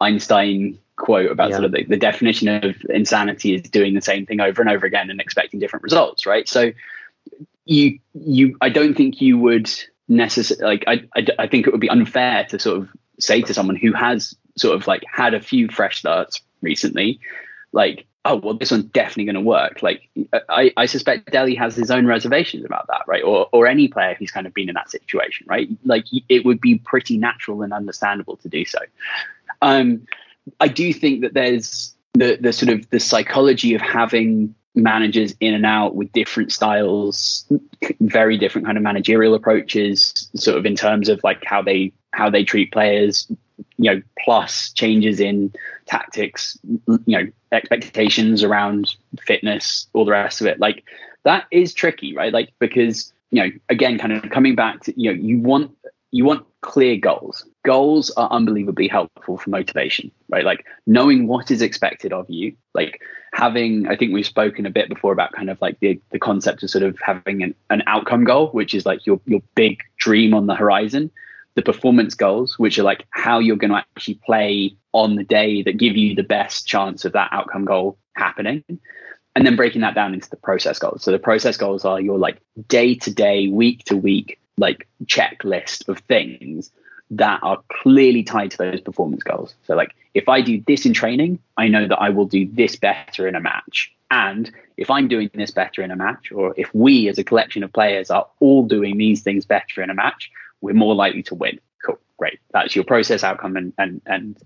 [0.01, 1.57] Einstein quote about Yeah.
[1.57, 4.87] sort of the, the definition of insanity is doing the same thing over and over
[4.87, 6.49] again and expecting different results, right?
[6.49, 6.73] So
[7.65, 9.71] you you I don't think you would
[10.09, 12.89] necessarily like I, I I think it would be unfair to sort of
[13.19, 17.21] say to someone who has sort of like had a few fresh starts recently,
[17.73, 19.83] like oh well this one's definitely going to work.
[19.83, 20.09] Like
[20.49, 23.23] I I suspect Dele has his own reservations about that, right?
[23.23, 25.69] Or or any player who's kind of been in that situation, right?
[25.85, 28.81] Like it would be pretty natural and understandable to do so.
[29.63, 30.07] Um,
[30.59, 35.55] I do think that there's the the sort of the psychology of having managers in
[35.55, 37.47] and out with different styles,
[38.01, 42.31] very different kind of managerial approaches, sort of in terms of like how they how
[42.31, 43.27] they treat players,
[43.77, 45.53] you know, plus changes in
[45.87, 50.59] tactics, you know, expectations around fitness, all the rest of it.
[50.61, 50.85] Like
[51.25, 52.33] that is tricky, right?
[52.33, 55.77] Like because you know, again, kind of coming back to you know, you want
[56.11, 57.45] you want clear goals.
[57.65, 60.45] Goals are unbelievably helpful for motivation, right?
[60.45, 63.01] Like knowing what is expected of you, like
[63.33, 66.63] having, I think we've spoken a bit before about kind of like the, the concept
[66.63, 70.35] of sort of having an, an outcome goal, which is like your, your big dream
[70.35, 71.11] on the horizon.
[71.57, 75.63] The performance goals, which are like how you're going to actually play on the day
[75.63, 78.65] that give you the best chance of that outcome goal happening
[79.37, 81.03] and then breaking that down into the process goals.
[81.03, 85.89] So the process goals are your like day to day, week to week, like checklist
[85.89, 86.71] of things
[87.11, 89.55] that are clearly tied to those performance goals.
[89.65, 92.77] So like if I do this in training, I know that I will do this
[92.77, 93.93] better in a match.
[94.11, 97.63] And if I'm doing this better in a match, or if we as a collection
[97.63, 100.31] of players are all doing these things better in a match,
[100.61, 101.61] we're more likely to win.
[101.85, 102.39] Cool, great.
[102.53, 104.37] That's your process outcome and and and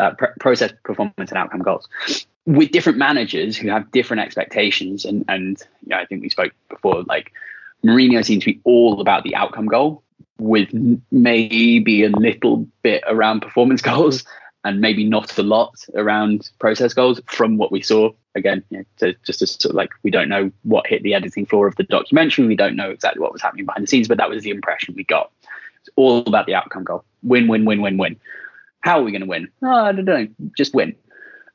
[0.00, 1.88] uh, pr- process performance and outcome goals
[2.46, 6.52] with different managers who have different expectations and and you know, I think we spoke
[6.68, 7.32] before like
[7.84, 10.02] Mourinho seems to be all about the outcome goal
[10.38, 10.68] with
[11.10, 14.24] maybe a little bit around performance goals
[14.64, 18.10] and maybe not a lot around process goals from what we saw.
[18.34, 21.14] Again you know, to, just to sort of like we don't know what hit the
[21.14, 22.46] editing floor of the documentary.
[22.46, 24.94] We don't know exactly what was happening behind the scenes but that was the impression
[24.94, 25.30] we got.
[25.80, 27.04] It's all about the outcome goal.
[27.22, 28.18] Win win win win win.
[28.80, 29.48] How are we going to win?
[29.62, 30.26] Oh, i don't know.
[30.56, 30.94] Just win.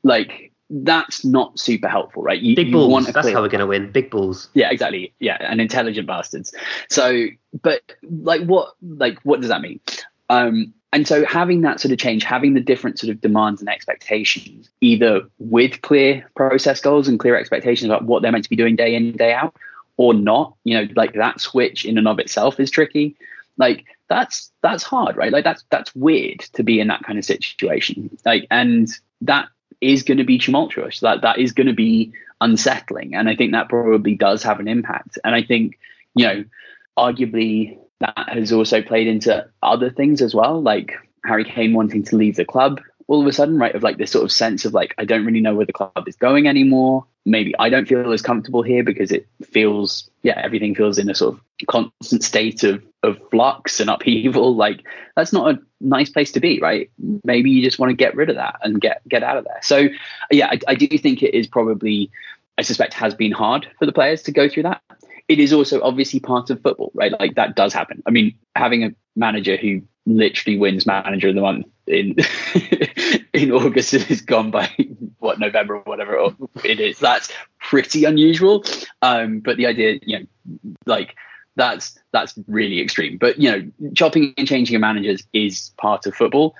[0.03, 3.05] Like that's not super helpful right you, Big balls.
[3.05, 3.91] That's clear- how we're going to win.
[3.91, 4.49] Big balls.
[4.53, 6.53] yeah exactly yeah and intelligent bastards
[6.89, 7.27] so
[7.61, 9.79] but like what like what does that mean
[10.29, 13.69] um and so having that sort of change having the different sort of demands and
[13.69, 18.55] expectations either with clear process goals and clear expectations about what they're meant to be
[18.55, 19.55] doing day in day out
[19.95, 23.15] or not you know like that switch in and of itself is tricky
[23.57, 27.25] like that's that's hard right like that's that's weird to be in that kind of
[27.25, 28.89] situation like and
[29.21, 29.47] that
[29.81, 31.01] is going to be tumultuous.
[31.01, 34.67] That that is going to be unsettling and i think that probably does have an
[34.67, 35.17] impact.
[35.23, 35.79] And i think
[36.15, 36.45] you know
[36.97, 40.93] arguably that has also played into other things as well like
[41.25, 44.11] harry kane wanting to leave the club all of a sudden right of like this
[44.11, 47.05] sort of sense of like i don't really know where the club is going anymore.
[47.25, 51.15] Maybe i don't feel as comfortable here because it feels yeah everything feels in a
[51.15, 54.55] sort of constant state of of flux and upheaval.
[54.55, 54.83] Like
[55.15, 56.89] that's not a nice place to be right?
[57.23, 59.59] Maybe you just want to get rid of that and get get out of there.
[59.61, 59.89] So
[60.31, 62.11] yeah I, I do think it is probably
[62.57, 64.81] i suspect has been hard for the players to go through that
[65.27, 67.11] it is also obviously part of football right?
[67.19, 68.01] Like that does happen.
[68.05, 72.15] I mean having a manager who literally wins manager of the month in
[73.33, 74.69] in august and is gone by
[75.19, 76.29] what november or whatever
[76.63, 78.63] it is that's pretty unusual.
[79.01, 80.25] Um but the idea you know
[80.85, 81.15] like
[81.57, 83.17] that's that's really extreme.
[83.17, 86.55] But you know chopping and changing of managers is part of football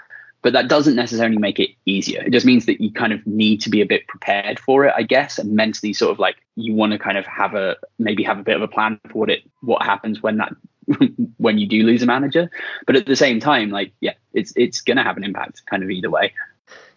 [0.48, 2.24] but that doesn't necessarily make it easier.
[2.24, 4.94] It just means that you kind of need to be a bit prepared for it,
[4.96, 8.24] I guess, and mentally sort of like you want to kind of have a maybe
[8.24, 10.54] have a bit of a plan for what it what happens when that
[11.38, 12.50] when you do lose a manager.
[12.86, 15.90] But at the same time, like yeah, it's it's gonna have an impact kind of
[15.90, 16.34] either way.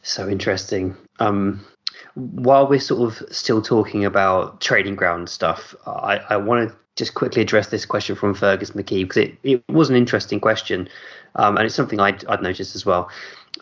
[0.02, 0.96] So interesting.
[1.18, 1.66] Um,
[2.14, 7.14] while we're sort of still talking about trading ground stuff, I, I want to just
[7.14, 10.88] quickly address this question from Fergus McKee because it, it was an interesting question
[11.34, 13.10] um, and it's something I'd, I'd noticed as well.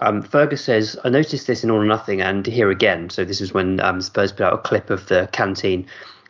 [0.01, 3.11] Um, Fergus says, I noticed this in All or Nothing and here again.
[3.11, 5.87] So this is when um, Spurs put out a clip of the canteen.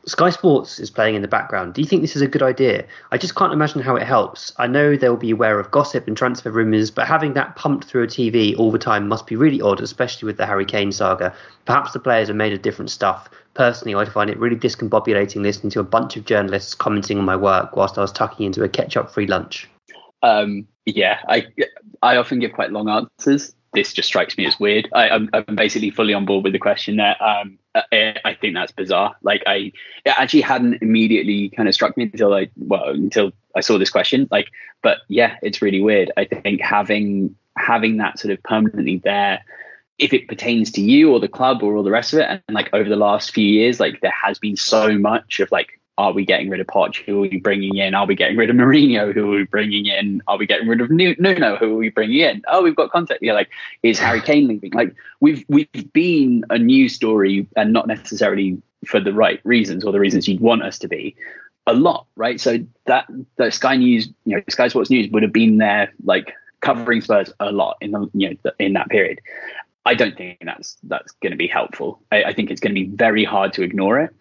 [0.07, 1.75] Sky Sports is playing in the background.
[1.75, 2.87] Do you think this is a good idea?
[3.13, 4.53] I just can't imagine how it helps.
[4.57, 8.05] I know they'll be aware of gossip and transfer rumours, but having that pumped through
[8.05, 11.35] a TV all the time must be really odd, especially with the Harry Kane saga.
[11.67, 13.29] Perhaps the players are made of different stuff.
[13.53, 17.37] Personally, I find it really discombobulating listening to a bunch of journalists commenting on my
[17.37, 19.69] work whilst I was tucking into a ketchup free lunch.
[20.23, 21.47] Um, yeah, I
[22.03, 23.55] I often give quite long answers.
[23.79, 24.89] This just strikes me as weird.
[24.93, 27.15] I, am basically fully on board with the question there.
[27.23, 29.15] Um, I, I, think that's bizarre.
[29.23, 29.71] Like I,
[30.05, 33.91] it actually hadn't immediately kind of struck me until I well until I saw this
[33.91, 34.27] question.
[34.33, 34.49] Like,
[34.83, 36.11] but yeah, it's really weird.
[36.17, 39.45] I think having having that sort of permanently there
[39.99, 42.43] if it pertains to you or the club or all the rest of it and
[42.51, 46.13] like over the last few years like there has been so much of like are
[46.13, 47.05] we getting rid of Poch?
[47.05, 47.93] Who are we bringing in?
[47.93, 49.13] Are we getting rid of Mourinho?
[49.13, 50.23] Who are we bringing in?
[50.29, 51.57] Are we getting rid of Nuno?
[51.57, 52.43] Who are we bringing in?
[52.47, 53.21] Oh, we've got contact.
[53.21, 53.51] Yeah, like
[53.83, 54.71] is Harry Kane leaving?
[54.73, 59.91] Like we've we've been a news story and not necessarily for the right reasons or
[59.91, 61.17] the reasons you'd want us to be
[61.67, 62.41] a lot, right?
[62.41, 66.33] So that the Sky News, you know, Sky Sports News would have been there like
[66.61, 69.19] covering Spurs a lot in the you know in that period.
[69.85, 72.01] I don't think that's that's going to be helpful.
[72.13, 74.15] I, I think it's going to be very hard to ignore it.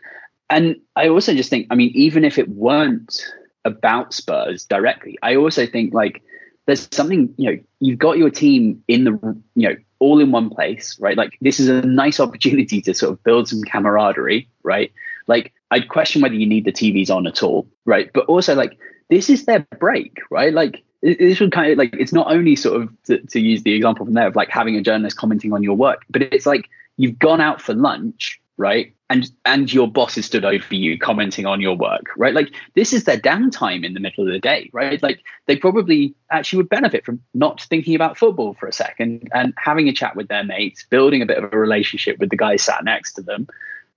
[0.50, 3.22] And I also just think, I mean, even if it weren't
[3.66, 6.24] about Spurs directly, I also think like
[6.66, 10.50] there's something, you know, you've got your team in the, you know, all in one
[10.50, 11.18] place, right?
[11.18, 14.92] Like this is a nice opportunity to sort of build some camaraderie, right?
[15.28, 18.10] Like I'd question whether you need the TVs on at all, right?
[18.14, 18.78] But also like
[19.10, 20.54] this is their break, right?
[20.54, 23.74] Like this would kind of like it's not only sort of to, to use the
[23.74, 26.70] example from there of like having a journalist commenting on your work, but it's like
[26.98, 28.94] you've gone out for lunch right?
[29.10, 32.34] And and your boss has stood over you commenting on your work, right?
[32.34, 35.02] Like this is their downtime in the middle of the day, right?
[35.02, 39.54] Like they probably actually would benefit from not thinking about football for a second and
[39.58, 42.58] having a chat with their mates, building a bit of a relationship with the guy
[42.58, 43.48] sat next to them,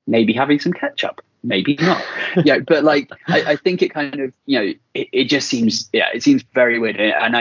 [0.07, 2.05] maybe having some ketchup, maybe not.
[2.45, 5.89] yeah, but like I, I, think it kind of, you know, it, it just seems
[5.93, 7.01] yeah, it seems very weird.
[7.01, 7.37] And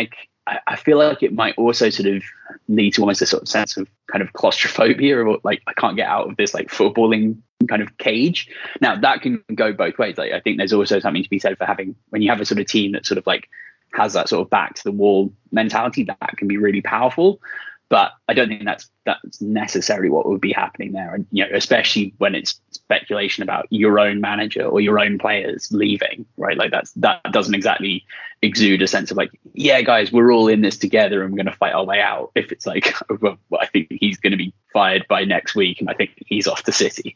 [0.67, 2.23] I feel like it might also sort of
[2.67, 5.95] lead to almost a sort of sense of kind of claustrophobia or like I can't
[5.95, 7.37] get out of this like footballing
[7.67, 8.49] kind of cage.
[8.81, 10.17] Now that can go both ways.
[10.17, 12.45] Like I think there's also something to be said for having when you have a
[12.45, 13.49] sort of team that sort of like
[13.93, 17.41] has that sort of back to the wall mentality that can be really powerful.
[17.89, 21.55] But I don't think that's that's necessarily what would be happening there, and you know,
[21.55, 26.57] especially when it's speculation about your own manager or your own players leaving, right?
[26.57, 28.05] Like that's that doesn't exactly
[28.41, 31.51] exude a sense of like, yeah, guys, we're all in this together and we're going
[31.51, 32.31] to fight our way out.
[32.35, 35.89] If it's like, well, I think he's going to be fired by next week, and
[35.89, 37.15] I think he's off the city.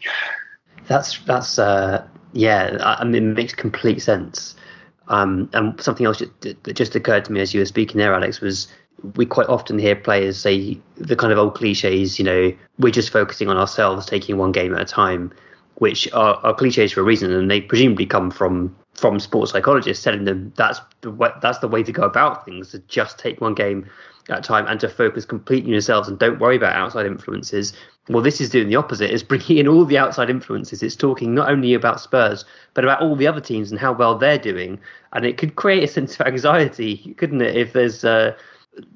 [0.88, 4.56] That's that's uh, yeah, I mean, it makes complete sense.
[5.10, 8.40] Um, and something else that just occurred to me as you were speaking there, Alex,
[8.40, 8.70] was
[9.16, 13.10] we quite often hear players say the kind of old cliches, you know, we're just
[13.10, 15.32] focusing on ourselves, taking one game at a time,
[15.76, 20.04] which are, are cliches for a reason, and they presumably come from from sports psychologists
[20.04, 23.42] telling them that's the way, that's the way to go about things, to just take
[23.42, 23.90] one game
[24.30, 27.74] at a time and to focus completely on yourselves and don't worry about outside influences.
[28.08, 29.12] Well, this is doing the opposite.
[29.12, 30.84] It's bringing in all the outside influences.
[30.84, 34.18] It's talking not only about Spurs but about all the other teams and how well
[34.18, 34.80] they're doing,
[35.12, 37.56] and it could create a sense of anxiety, couldn't it?
[37.56, 38.36] If there's uh,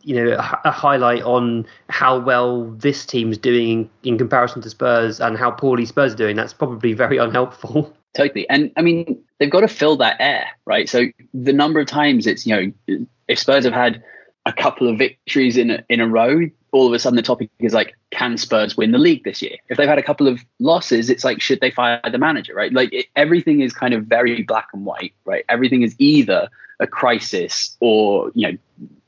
[0.02, 5.38] you know a highlight on how well this team's doing in comparison to Spurs and
[5.38, 6.36] how poorly Spurs are doing.
[6.36, 7.94] That's probably very unhelpful.
[8.16, 10.90] Totally, and I mean they've got to fill that air, right?
[10.90, 12.56] So the number of times it's you
[12.88, 12.98] know
[13.28, 14.04] if Spurs have had
[14.46, 17.50] a couple of victories in a, in a row, all of a sudden the topic
[17.60, 19.58] is like, can Spurs win the league this year?
[19.68, 22.72] If they've had a couple of losses, it's like, should they fire the manager, right?
[22.72, 25.44] Like it, everything is kind of very black and white, right?
[25.50, 26.48] Everything is either
[26.80, 28.58] a crisis or you know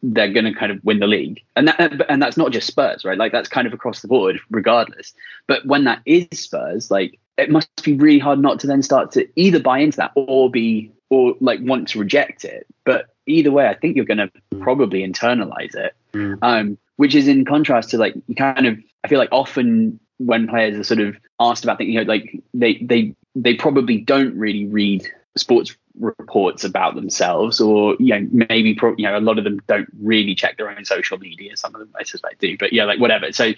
[0.02, 1.41] they're going to kind of win the league.
[1.56, 3.18] And that and that's not just spurs right?
[3.18, 5.14] Like that's kind of across the board regardless.
[5.47, 9.12] But when that is spurs like it must be really hard not to then start
[9.14, 12.66] to either buy into that or be or like want to reject it.
[12.86, 15.93] But either way i think you're going to probably internalize it.
[16.14, 16.39] Mm.
[16.41, 20.47] um which is in contrast to like you kind of i feel like often when
[20.47, 24.36] players are sort of asked about things you know like they they they probably don't
[24.36, 29.38] really read sports reports about themselves, or you know maybe pro, you know a lot
[29.38, 31.56] of them don't really check their own social media.
[31.58, 33.32] Some of them I suspect do, but yeah, like whatever.
[33.32, 33.54] So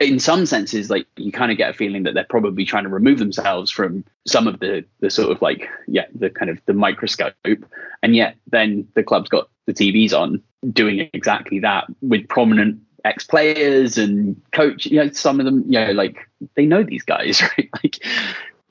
[0.00, 2.90] in some senses, like you kind of get a feeling that they're probably trying to
[2.90, 6.74] remove themselves from some of the the sort of like yeah the kind of the
[6.74, 7.34] microscope,
[8.02, 13.24] and yet then the club's got the TVs on doing exactly that with prominent ex
[13.24, 14.86] players and coach.
[14.86, 16.16] You know, some of them, you know, like
[16.54, 17.70] they know these guys, right?
[17.82, 18.04] Like,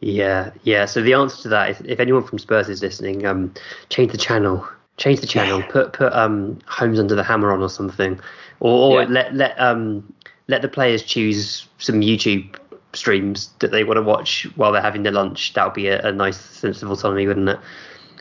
[0.05, 0.85] yeah, yeah.
[0.85, 3.51] So the answer to that is, if anyone from Spurs is listening, um,
[3.89, 4.63] change the channel.
[4.97, 5.61] Change the channel.
[5.61, 5.67] Yeah.
[5.71, 8.19] Put put um Homes Under the Hammer on or something,
[8.59, 9.07] or, or yeah.
[9.09, 10.13] let let um
[10.47, 12.55] let the players choose some YouTube
[12.93, 15.53] streams that they want to watch while they're having their lunch.
[15.53, 17.59] That would be a, a nice sense of autonomy, wouldn't it?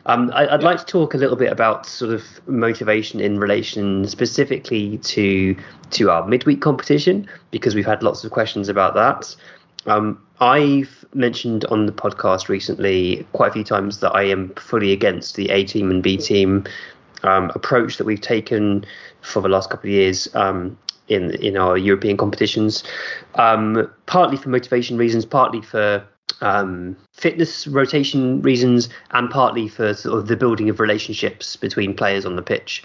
[0.07, 0.69] Um, I, would yeah.
[0.69, 5.55] like to talk a little bit about sort of motivation in relation specifically to
[5.91, 9.37] to our midweek competition because we've had lots of questions about that.
[9.87, 14.93] Um, I've mentioned on the podcast recently quite a few times that I am fully
[14.93, 16.65] against the A team and B team
[17.23, 18.85] um, approach that we've taken
[19.23, 20.77] for the last couple of years um,
[21.09, 22.85] in in our European competitions,
[23.35, 26.05] um, partly for motivation reasons, partly for
[26.41, 32.27] um, fitness rotation reasons and partly for sort of the building of relationships between players
[32.27, 32.83] on the pitch.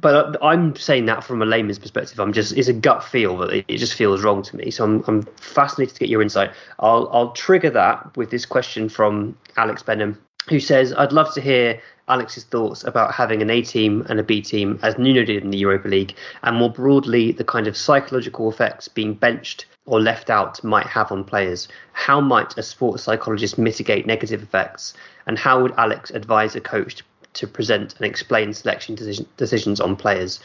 [0.00, 2.18] But I'm saying that from a layman's perspective.
[2.18, 4.70] I'm just it's a gut feel that it just feels wrong to me.
[4.70, 6.50] So I'm I'm fascinated to get your insight.
[6.78, 11.40] I'll I'll trigger that with this question from Alex Benham, who says I'd love to
[11.40, 15.44] hear Alex's thoughts about having an A team and a B team, as Nuno did
[15.44, 20.00] in the Europa League, and more broadly, the kind of psychological effects being benched or
[20.00, 21.68] left out might have on players.
[21.92, 24.94] How might a sports psychologist mitigate negative effects,
[25.26, 29.80] and how would Alex advise a coach to, to present and explain selection decision, decisions
[29.80, 30.40] on players?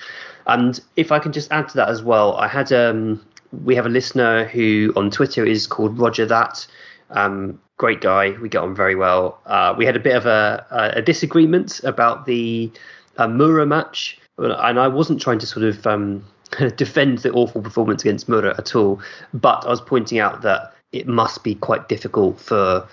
[0.47, 3.25] And if I can just add to that as well, I had um,
[3.63, 6.65] we have a listener who on Twitter is called Roger That.
[7.09, 8.31] Um, great guy.
[8.41, 9.39] We get on very well.
[9.45, 12.71] Uh, we had a bit of a, a disagreement about the
[13.17, 16.25] uh, Mura match, and I wasn't trying to sort of um,
[16.75, 19.01] defend the awful performance against Mura at all,
[19.33, 22.88] but I was pointing out that it must be quite difficult for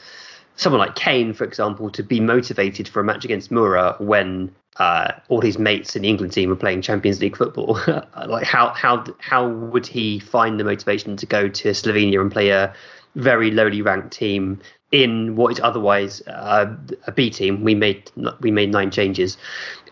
[0.57, 5.13] someone like Kane, for example, to be motivated for a match against Mura when uh,
[5.29, 7.79] all his mates in the England team are playing Champions League football.
[8.27, 12.51] like how how how would he find the motivation to go to Slovenia and play
[12.51, 12.75] a
[13.15, 14.61] very lowly ranked team
[14.93, 16.67] in what is otherwise uh,
[17.07, 17.65] a B team.
[17.65, 19.39] We made we made nine changes,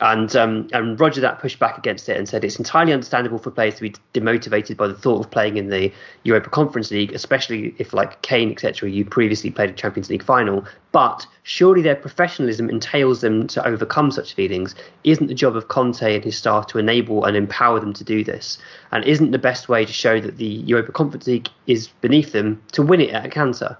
[0.01, 3.51] and um, and Roger that pushed back against it and said it's entirely understandable for
[3.51, 5.90] players to be demotivated by the thought of playing in the
[6.24, 8.90] Europa Conference League, especially if like Kane etc.
[8.90, 14.11] You previously played a Champions League final, but surely their professionalism entails them to overcome
[14.11, 14.74] such feelings.
[15.05, 18.22] Isn't the job of Conte and his staff to enable and empower them to do
[18.22, 18.59] this?
[18.92, 22.62] And isn't the best way to show that the Europa Conference League is beneath them
[22.72, 23.78] to win it at a canter?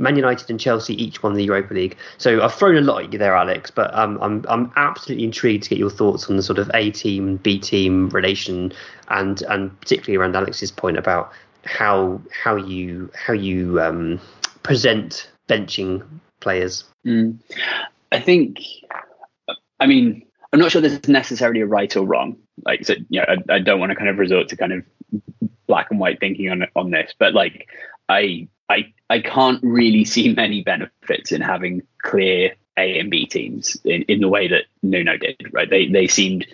[0.00, 1.96] Man United and Chelsea each won the Europa League.
[2.18, 5.64] So I've thrown a lot at you there, Alex, but um, I'm I'm absolutely intrigued
[5.64, 8.72] to get your thoughts on the sort of A team B team relation,
[9.08, 11.32] and and particularly around Alex's point about
[11.64, 14.20] how how you how you um,
[14.62, 16.02] present benching
[16.40, 16.84] players.
[17.06, 17.38] Mm.
[18.12, 18.58] I think,
[19.78, 22.36] I mean, I'm not sure there's necessarily a right or wrong.
[22.64, 24.84] Like, so, you know, I, I don't want to kind of resort to kind of
[25.66, 27.68] black and white thinking on on this, but like,
[28.08, 33.76] I I I can't really see many benefits in having clear A and B teams
[33.84, 35.36] in, in the way that Nuno did.
[35.52, 35.68] Right?
[35.68, 36.46] They they seemed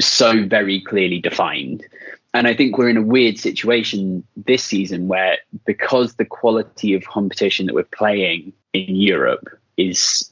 [0.00, 1.86] so very clearly defined.
[2.34, 7.04] And I think we're in a weird situation this season where because the quality of
[7.04, 10.30] competition that we're playing in Europe is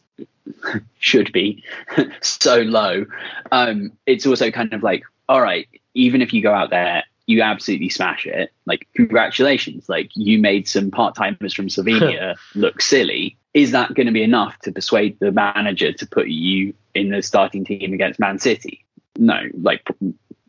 [0.99, 1.63] should be
[2.23, 3.05] so low,
[3.53, 7.43] um, it's also kind of like, all right, even if you go out there you
[7.43, 8.53] absolutely smash it.
[8.67, 9.89] Like, congratulations.
[9.89, 13.37] Like, you made some part timers from Slovenia look silly.
[13.55, 17.23] Is that going to be enough to persuade the manager to put you in the
[17.23, 18.85] starting team against Man City?
[19.17, 19.87] No, like,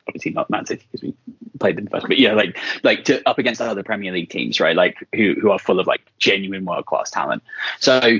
[0.07, 1.13] obviously not Man City because we
[1.59, 4.75] played them first, but yeah, like, like to up against other Premier League teams, right?
[4.75, 7.43] Like, who, who are full of like genuine world class talent.
[7.79, 8.19] So,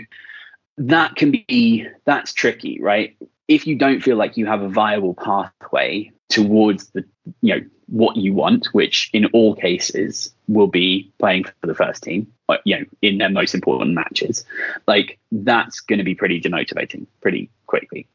[0.78, 3.16] that can be that's tricky, right?
[3.52, 7.04] If you don't feel like you have a viable pathway towards the
[7.42, 12.02] you know what you want, which in all cases will be playing for the first
[12.04, 14.46] team, uh, you know, in their most important matches.
[14.88, 18.08] Like that's going to be pretty demotivating pretty quickly.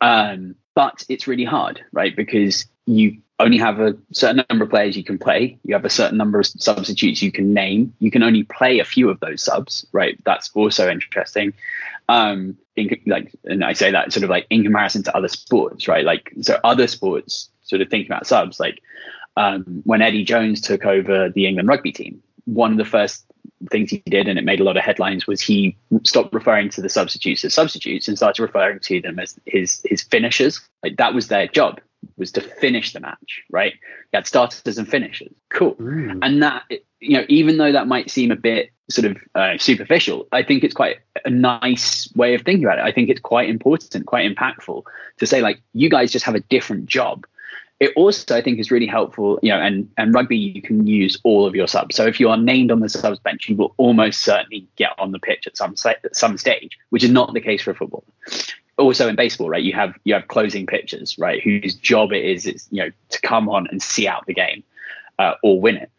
[0.00, 2.14] Um, but it's really hard, right?
[2.14, 5.58] Because you only have a certain number of players you can play.
[5.64, 7.94] You have a certain number of substitutes you can name.
[7.98, 10.18] You can only play a few of those subs, right?
[10.24, 11.54] That's also interesting.
[12.08, 15.88] Um, in, like, and I say that sort of like in comparison to other sports,
[15.88, 16.04] right?
[16.04, 18.80] Like, so other sports, sort of thinking about subs, like
[19.36, 23.24] um, when Eddie Jones took over the England rugby team, one of the first
[23.70, 26.82] things he did, and it made a lot of headlines, was he stopped referring to
[26.82, 30.60] the substitutes as substitutes and started referring to them as his his finishers.
[30.82, 31.80] Like that was their job
[32.16, 33.72] was to finish the match, right?
[33.74, 35.32] You had starters and finishers.
[35.50, 35.74] Cool.
[35.76, 36.18] Mm.
[36.22, 36.64] And that,
[37.00, 40.64] you know, even though that might seem a bit sort of uh, superficial, I think
[40.64, 42.84] it's quite a nice way of thinking about it.
[42.84, 44.82] I think it's quite important, quite impactful
[45.18, 47.26] to say, like, you guys just have a different job.
[47.78, 51.18] It also, I think, is really helpful, you know, and, and rugby, you can use
[51.24, 51.96] all of your subs.
[51.96, 55.12] So if you are named on the subs bench, you will almost certainly get on
[55.12, 58.04] the pitch at some, at some stage, which is not the case for football
[58.78, 59.62] also in baseball, right?
[59.62, 61.42] You have you have closing pitchers, right?
[61.42, 64.62] Whose job it it's is you know to come on and see out the game
[65.18, 65.90] uh, or win it.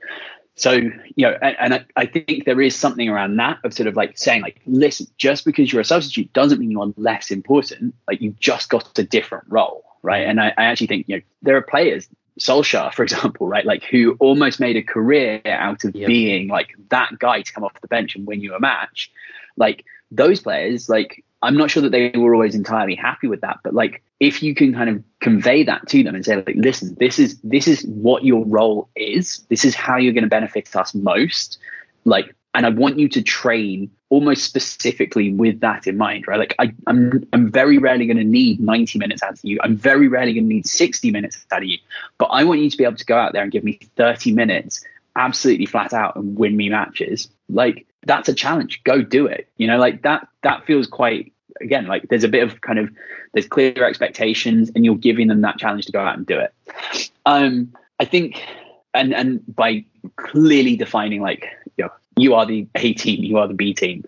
[0.56, 3.88] So you know, and, and I, I, think there is something around that of sort
[3.88, 7.96] of like saying like, listen, just because you're a substitute doesn't mean you're less important.
[8.08, 10.28] Like you just got a different role, right?
[10.28, 12.08] And I, I actually think you know there are players.
[12.40, 16.08] Solskjaer, for example, right, like who almost made a career out of yep.
[16.08, 19.12] being like that guy to come off the bench and win you a match.
[19.58, 23.60] Like those players, like I'm not sure that they were always entirely happy with that,
[23.64, 26.96] but like if you can kind of convey that to them and say like, listen,
[27.00, 29.46] this is this is what your role is.
[29.50, 31.58] This is how you're going to benefit us most.
[32.06, 36.38] Like, and I want you to train almost specifically with that in mind, right?
[36.38, 39.58] Like I, I'm I'm very rarely going to need 90 minutes out of you.
[39.64, 41.80] I'm very rarely going to need 60 minutes out of you.
[42.20, 44.34] But I want you to be able to go out there and give me 30
[44.34, 44.86] minutes
[45.16, 47.30] absolutely flat out and win me matches.
[47.50, 48.84] Like that's a challenge.
[48.84, 49.48] Go do it.
[49.58, 52.90] You know, like that that feels quite again like there's a bit of kind of
[53.34, 56.54] there's clear expectations and you're giving them that challenge to go out and do it.
[57.26, 58.44] Um I think
[58.94, 59.86] and and by
[60.16, 61.46] clearly defining like
[61.78, 64.04] you know you are the A team, you are the B team,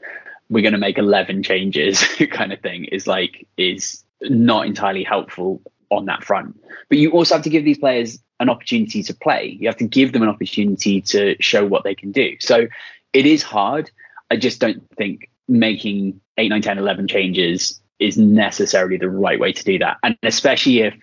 [0.50, 5.62] we're going to make 11 changes kind of thing is like is not entirely helpful
[5.90, 6.60] on that front.
[6.90, 9.58] But you also have to give these players an opportunity to play.
[9.60, 12.36] You have to give them an opportunity to show what they can do.
[12.40, 12.68] So
[13.14, 13.92] it is hard.
[14.30, 19.54] I just don't think making 8, 9, 10, 11 changes is necessarily the right way
[19.54, 19.98] to do that.
[20.04, 20.96] And especially if,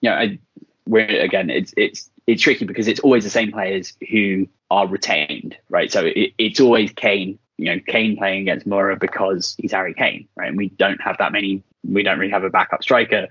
[0.00, 0.38] you know, I,
[0.86, 5.56] we're, again, it's, it's, it's tricky because it's always the same players who are retained,
[5.68, 5.92] right?
[5.92, 10.28] So it, it's always Kane, you know, Kane playing against Mura because he's Harry Kane,
[10.36, 10.48] right?
[10.48, 13.28] And we don't have that many, we don't really have a backup striker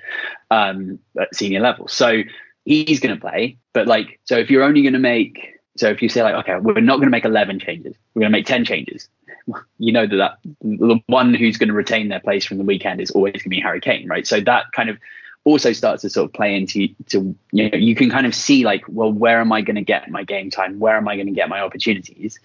[0.52, 1.88] um, at senior level.
[1.88, 2.22] So
[2.66, 3.58] he's going to play.
[3.74, 6.58] But like, so if you're only going to make so if you say like, okay,
[6.58, 9.08] we're not going to make 11 changes, we're going to make 10 changes.
[9.78, 13.00] You know that, that the one who's going to retain their place from the weekend
[13.00, 14.28] is always going to be Harry Kane, right?
[14.28, 14.98] So that kind of
[15.46, 18.66] also starts to sort of play into to you know you can kind of see
[18.66, 20.80] like, well, where am I going to get my game time?
[20.80, 22.40] Where am I going to get my opportunities?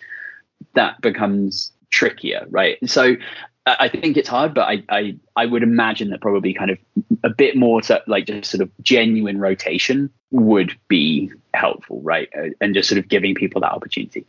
[0.74, 2.78] That becomes trickier, right?
[2.88, 3.16] So
[3.64, 6.78] I think it's hard, but I, I I would imagine that probably kind of
[7.22, 12.28] a bit more to like just sort of genuine rotation would be helpful, right?
[12.36, 14.26] Uh, and just sort of giving people that opportunity.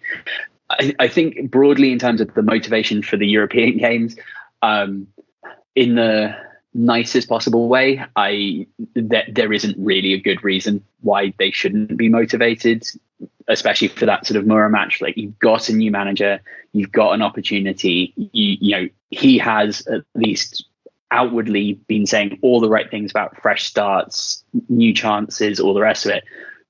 [0.70, 4.16] I, I think broadly in terms of the motivation for the European games,
[4.62, 5.08] um,
[5.76, 6.36] in the
[6.74, 12.10] nicest possible way, I that there isn't really a good reason why they shouldn't be
[12.10, 12.86] motivated
[13.48, 15.02] especially for that sort of Mura match.
[15.02, 18.14] Like you've got a new manager, you've got an opportunity.
[18.16, 20.66] You, you know, he has at least
[21.12, 26.06] outwardly been saying all the right things about fresh starts, new chances, all the rest
[26.06, 26.24] of it.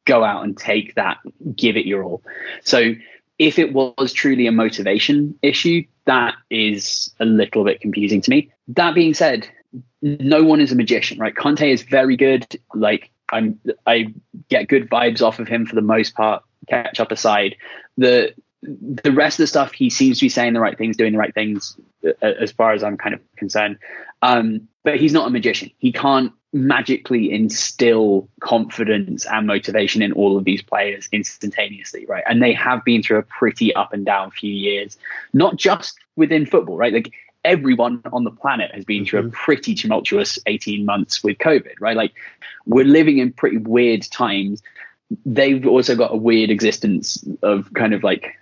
[0.06, 1.18] Go out and take that,
[1.56, 2.24] give it your all.
[2.64, 2.94] So
[3.40, 8.52] if it was truly a motivation issue, that is a little bit confusing to me.
[8.70, 9.48] That being said,
[10.02, 11.36] no one is a magician, right?
[11.36, 12.46] Conte is very good.
[12.74, 14.14] Like I'm, I
[14.50, 17.56] get good vibes off of him for the most part catch up aside,
[17.98, 18.34] the
[18.66, 21.20] the rest of the stuff he seems to be saying the right things, doing the
[21.20, 23.78] right things, uh, as far as I'm kind of concerned.
[24.22, 25.70] Um, but he's not a magician.
[25.80, 32.24] He can't magically instill confidence and motivation in all of these players instantaneously, right?
[32.28, 34.98] And they have been through a pretty up and down few years,
[35.34, 36.94] not just within football, right?
[36.94, 37.12] Like
[37.46, 39.32] everyone on the planet has been through a mm-hmm.
[39.32, 41.98] pretty tumultuous 18 months with COVID, right?
[41.98, 42.14] Like
[42.66, 44.62] we're living in pretty weird times
[45.26, 48.38] they've also got a weird existence of kind of like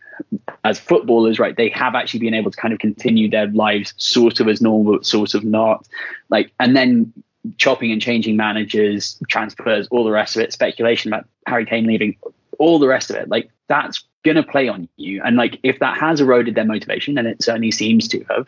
[0.64, 1.56] as footballers, right?
[1.56, 4.94] They have actually been able to kind of continue their lives sort of as normal,
[4.94, 5.88] but sort of not.
[6.30, 7.12] Like, and then
[7.58, 12.18] chopping and changing managers, transfers, all the rest of it, speculation about Harry Kane leaving,
[12.60, 13.30] all the rest of it.
[13.30, 15.22] Like, that's going to play on you.
[15.24, 18.48] And like, if that has eroded their motivation, and it certainly seems to have,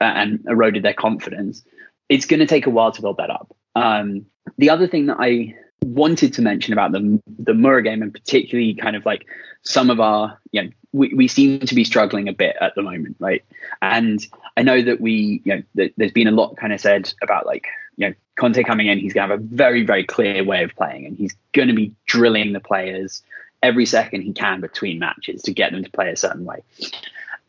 [0.00, 1.62] and eroded their confidence,
[2.08, 3.54] it's going to take a while to build that up.
[3.74, 4.26] Um,
[4.56, 8.74] the other thing that I wanted to mention about the the Mura game and particularly
[8.74, 9.26] kind of like
[9.62, 12.82] some of our you know we, we seem to be struggling a bit at the
[12.82, 13.44] moment right
[13.80, 14.26] and
[14.56, 17.46] I know that we you know th- there's been a lot kind of said about
[17.46, 20.74] like you know Conte coming in he's gonna have a very very clear way of
[20.74, 23.22] playing and he's going to be drilling the players
[23.62, 26.60] every second he can between matches to get them to play a certain way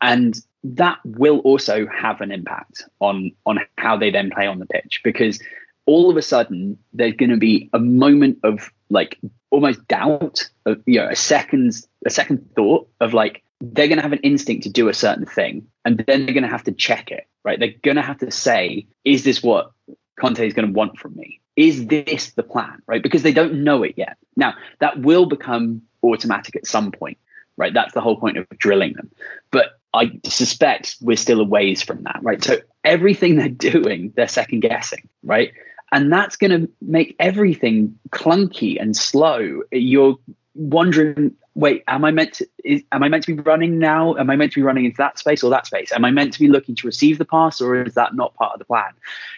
[0.00, 4.66] and that will also have an impact on on how they then play on the
[4.66, 5.40] pitch because
[5.86, 9.18] all of a sudden there's going to be a moment of like
[9.50, 14.02] almost doubt of you know a second's a second thought of like they're going to
[14.02, 16.72] have an instinct to do a certain thing and then they're going to have to
[16.72, 17.58] check it right?
[17.58, 19.72] They're going to have to say is this what
[20.18, 21.40] conte is going to want from me?
[21.56, 22.82] Is this the plan?
[22.86, 23.02] Right?
[23.02, 24.16] Because they don't know it yet.
[24.36, 27.18] Now that will become automatic at some point
[27.60, 27.74] right?
[27.74, 29.10] That's the whole point of drilling them.
[29.52, 32.42] But i suspect we're still a ways from that right?
[32.42, 35.52] So everything they're doing they're second guessing right?
[35.92, 39.62] And that's going to make everything clunky and slow.
[39.70, 40.16] You're
[40.54, 44.16] wondering wait am i meant to is, am i meant to be running now?
[44.16, 45.92] Am i meant to be running into that space or that space?
[45.92, 48.54] Am i meant to be looking to receive the pass or is that not part
[48.54, 48.92] of the plan?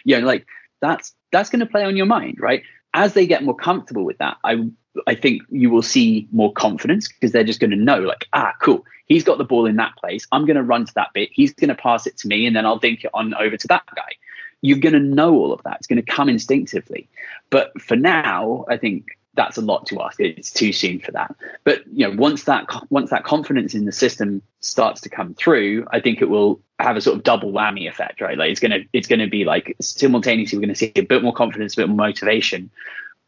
[0.05, 0.45] You know like
[0.81, 2.63] that's that's going to play on your mind right
[2.93, 4.63] as they get more comfortable with that i
[5.07, 8.53] i think you will see more confidence because they're just going to know like ah
[8.61, 8.85] cool.
[9.05, 10.25] He's got the ball in that place.
[10.31, 11.29] I'm going to run to that bit.
[11.33, 13.67] He's going to pass it to me and then i'll dink it on over to
[13.67, 14.13] that guy.
[14.61, 15.77] You're going to know all of that.
[15.77, 17.09] It's going to come instinctively.
[17.49, 20.19] But for now i think that's a lot to ask.
[20.19, 21.35] It's too soon for that.
[21.63, 25.85] But you know, once that once that confidence in the system starts to come through,
[25.91, 28.37] I think it will have a sort of double whammy effect, right?
[28.37, 31.73] Like it's gonna it's gonna be like simultaneously we're gonna see a bit more confidence,
[31.73, 32.69] a bit more motivation.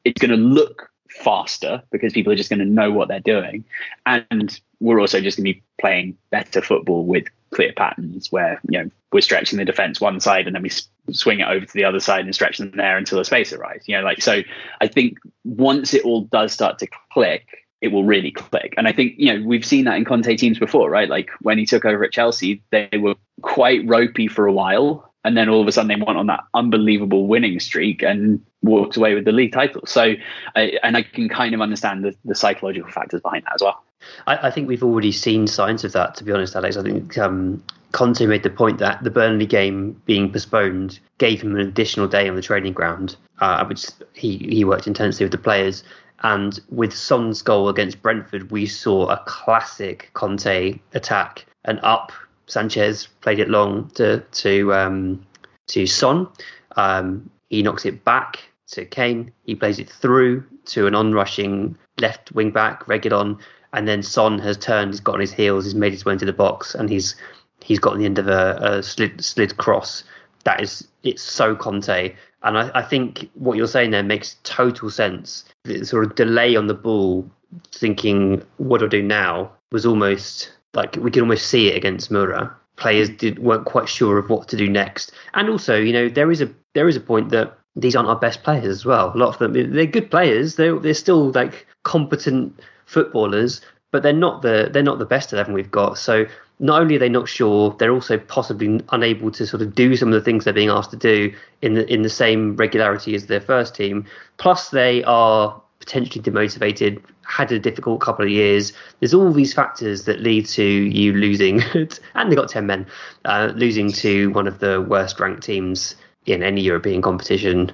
[0.03, 3.65] It's gonna look faster because people are just going to know what they're doing,
[4.05, 8.77] and we're also just going to be playing better football with clear patterns where you
[8.77, 10.71] know we're stretching the defense one side and then we
[11.11, 13.87] swing it over to the other side and stretch them there until a space arrives.
[13.87, 14.41] You know, like so.
[14.81, 18.73] I think once it all does start to click, it will really click.
[18.77, 21.09] And I think you know we've seen that in Conte teams before, right?
[21.09, 25.35] Like when he took over at Chelsea, they were quite ropey for a while, and
[25.35, 29.15] then all of a sudden they went on that unbelievable winning streak and walked away
[29.15, 29.81] with the league title.
[29.87, 30.13] So,
[30.55, 33.83] I, and I can kind of understand the, the psychological factors behind that as well.
[34.27, 36.13] I, I, think we've already seen signs of that.
[36.15, 39.99] To be honest, Alex, I think um, Conte made the point that the Burnley game
[40.05, 44.63] being postponed gave him an additional day on the training ground, uh, which he he
[44.63, 45.83] worked intensely with the players.
[46.21, 52.11] And with Son's goal against Brentford, we saw a classic Conte attack and up.
[52.47, 55.25] Sanchez played it long to to um,
[55.67, 56.27] to Son.
[56.75, 59.31] Um, he knocks it back to Kane.
[59.45, 63.39] He plays it through to an onrushing left wing back, Reguilon,
[63.73, 66.25] and then Son has turned, he's got on his heels, he's made his way into
[66.25, 67.15] the box, and he's
[67.63, 70.03] he's got on the end of a, a slid slid cross.
[70.43, 74.89] That is, it's so Conte, and I, I think what you're saying there makes total
[74.89, 75.45] sense.
[75.63, 77.29] The sort of delay on the ball,
[77.71, 82.11] thinking what do I do now, was almost like we could almost see it against
[82.11, 82.55] Mura.
[82.75, 86.31] Players did, weren't quite sure of what to do next, and also, you know, there
[86.31, 89.11] is a there is a point that these aren't our best players as well.
[89.13, 90.55] A lot of them, they're good players.
[90.55, 93.61] They're they're still like competent footballers,
[93.91, 95.97] but they're not the they're not the best eleven we've got.
[95.97, 96.25] So
[96.59, 100.09] not only are they not sure, they're also possibly unable to sort of do some
[100.09, 103.27] of the things they're being asked to do in the in the same regularity as
[103.27, 104.05] their first team.
[104.37, 108.73] Plus, they are potentially demotivated, had a difficult couple of years.
[108.99, 111.61] There's all these factors that lead to you losing,
[112.15, 112.87] and they got ten men
[113.25, 117.71] uh, losing to one of the worst ranked teams in any European competition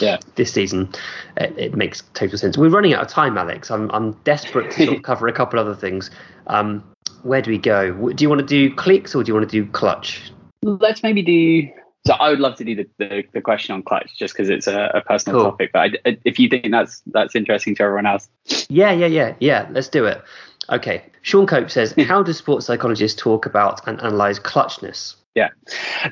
[0.00, 0.18] yeah.
[0.34, 0.88] this season.
[1.36, 2.58] It, it, makes total sense.
[2.58, 3.70] We're running out of time, Alex.
[3.70, 6.10] I'm I'm desperate to sort of cover a couple other things.
[6.48, 6.84] Um,
[7.22, 8.10] where do we go?
[8.12, 10.32] Do you want to do clicks or do you want to do clutch?
[10.62, 11.68] Let's maybe do.
[12.06, 14.66] So I would love to do the, the, the question on clutch just because it's
[14.66, 15.50] a, a personal cool.
[15.50, 15.70] topic.
[15.72, 18.28] But I, if you think that's that's interesting to everyone else,
[18.68, 19.68] yeah, yeah, yeah, yeah.
[19.70, 20.22] Let's do it.
[20.70, 21.04] Okay.
[21.22, 25.16] Sean Cope says, how do sports psychologists talk about and analyze clutchness?
[25.34, 25.48] Yeah.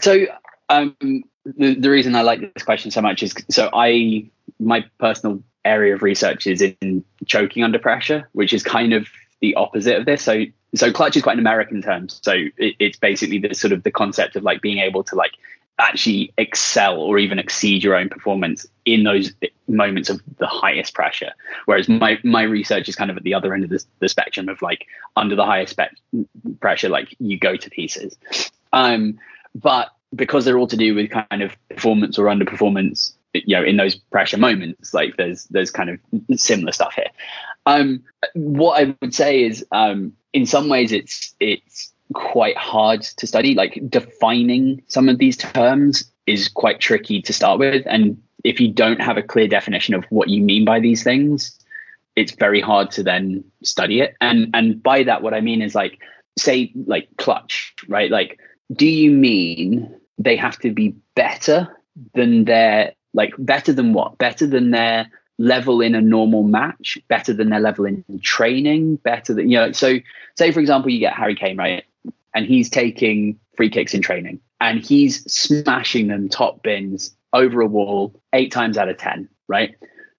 [0.01, 0.27] So
[0.69, 0.97] um,
[1.45, 4.29] the, the reason I like this question so much is so I
[4.59, 9.09] my personal area of research is in choking under pressure, which is kind of
[9.41, 10.23] the opposite of this.
[10.23, 12.09] So so clutch is quite an American term.
[12.09, 15.33] So it, it's basically the sort of the concept of like being able to like
[15.79, 19.33] actually excel or even exceed your own performance in those
[19.69, 21.33] moments of the highest pressure.
[21.67, 24.49] Whereas my my research is kind of at the other end of the, the spectrum
[24.49, 26.27] of like under the highest spe-
[26.61, 28.17] pressure, like you go to pieces.
[28.73, 29.19] Um,
[29.55, 33.77] but because they're all to do with kind of performance or underperformance, you know, in
[33.77, 35.99] those pressure moments, like there's there's kind of
[36.39, 37.11] similar stuff here.
[37.67, 38.05] Um,
[38.35, 43.55] what I would say is, um, in some ways, it's it's quite hard to study.
[43.55, 48.73] Like defining some of these terms is quite tricky to start with, and if you
[48.73, 51.59] don't have a clear definition of what you mean by these things,
[52.15, 54.17] it's very hard to then study it.
[54.21, 56.01] And and by that, what I mean is like,
[56.39, 58.11] say, like clutch, right?
[58.11, 58.39] Like
[58.75, 61.69] do you mean they have to be better
[62.15, 64.19] than their like better than what?
[64.19, 69.35] Better than their level in a normal match, better than their level in training, better
[69.35, 69.73] than you know.
[69.73, 69.99] So
[70.37, 71.85] say for example, you get Harry Kane, right?
[72.37, 77.67] And he's taking free kicks in training and he's smashing them top bins over a
[77.67, 79.75] wall eight times out of 10, right?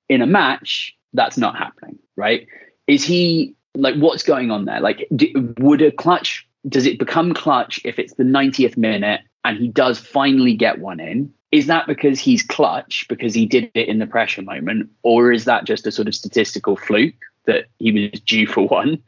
[0.09, 2.47] In a match, that's not happening, right?
[2.87, 4.81] Is he like what's going on there?
[4.81, 9.57] Like, do, would a clutch, does it become clutch if it's the 90th minute and
[9.59, 11.31] he does finally get one in?
[11.51, 14.89] Is that because he's clutch because he did it in the pressure moment?
[15.03, 17.13] Or is that just a sort of statistical fluke
[17.45, 19.03] that he was due for one?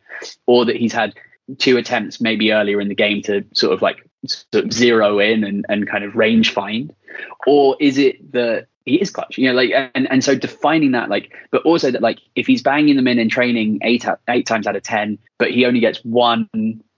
[0.45, 1.15] Or that he's had
[1.57, 5.43] two attempts maybe earlier in the game to sort of like sort of zero in
[5.43, 6.93] and, and kind of range find?
[7.47, 11.09] Or is it that he is clutch, you know, like, and, and so defining that,
[11.09, 14.67] like, but also that, like, if he's banging them in in training eight, eight times
[14.67, 16.49] out of 10, but he only gets one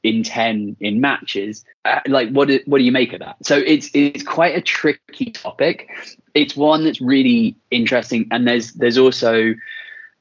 [0.03, 3.35] in 10 in matches, uh, like, what what do you make of that?
[3.43, 5.89] So it's, it's quite a tricky topic.
[6.33, 8.27] It's one that's really interesting.
[8.31, 9.53] And there's, there's also,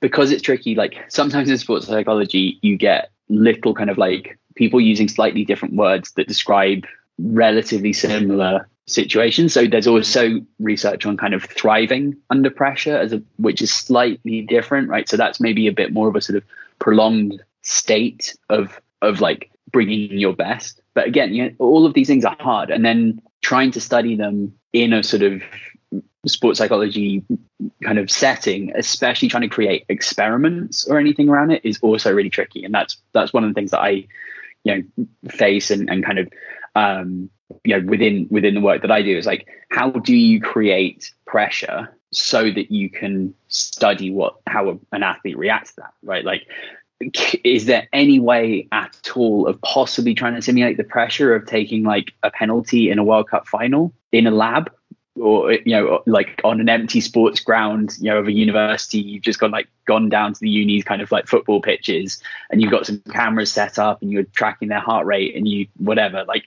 [0.01, 4.81] because it's tricky, like, sometimes in sports psychology, you get little kind of like people
[4.81, 6.85] using slightly different words that describe
[7.19, 9.53] relatively similar situations.
[9.53, 14.43] So there's also research on kind of thriving under pressure as a which is slightly
[14.43, 15.09] different, right?
[15.09, 16.45] So that's maybe a bit more of a sort of
[16.79, 20.81] prolonged state of of like bringing your best.
[20.95, 24.17] But again, you know, all of these things are hard, and then trying to study
[24.17, 25.43] them in a sort of
[26.27, 27.25] sports psychology
[27.83, 32.31] kind of setting, especially trying to create experiments or anything around it, is also really
[32.31, 32.65] tricky.
[32.65, 34.07] And that's that's one of the things that I,
[34.65, 36.29] you know, face and, and kind of
[36.75, 37.31] um,
[37.65, 41.13] you know within within the work that I do is like how do you create
[41.27, 46.25] pressure so that you can study what how a, an athlete reacts to that right
[46.25, 46.47] like
[47.45, 51.83] is there any way at all of possibly trying to simulate the pressure of taking
[51.83, 54.71] like a penalty in a World Cup final in a lab
[55.17, 59.23] or you know like on an empty sports ground you know of a university you've
[59.23, 62.71] just gone like gone down to the uni's kind of like football pitches and you've
[62.71, 66.45] got some cameras set up and you're tracking their heart rate and you whatever like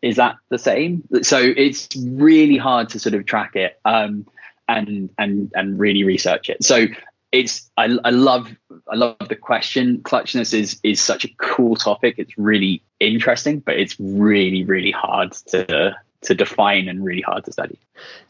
[0.00, 4.26] is that the same so it's really hard to sort of track it um
[4.68, 6.86] and and and really research it so
[7.30, 8.54] it's I, I love
[8.90, 10.02] I love the question.
[10.02, 12.16] Clutchness is is such a cool topic.
[12.18, 17.52] It's really interesting, but it's really really hard to to define and really hard to
[17.52, 17.78] study.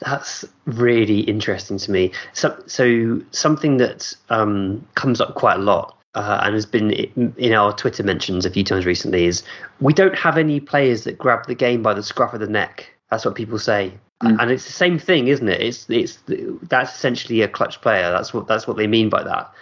[0.00, 2.12] That's really interesting to me.
[2.32, 6.90] So, so something that um, comes up quite a lot uh, and has been
[7.36, 9.42] in our Twitter mentions a few times recently is
[9.80, 12.88] we don't have any players that grab the game by the scruff of the neck.
[13.10, 14.36] That's what people say, mm.
[14.40, 15.60] and it's the same thing, isn't it?
[15.60, 16.18] It's it's
[16.62, 18.10] that's essentially a clutch player.
[18.10, 19.52] That's what that's what they mean by that.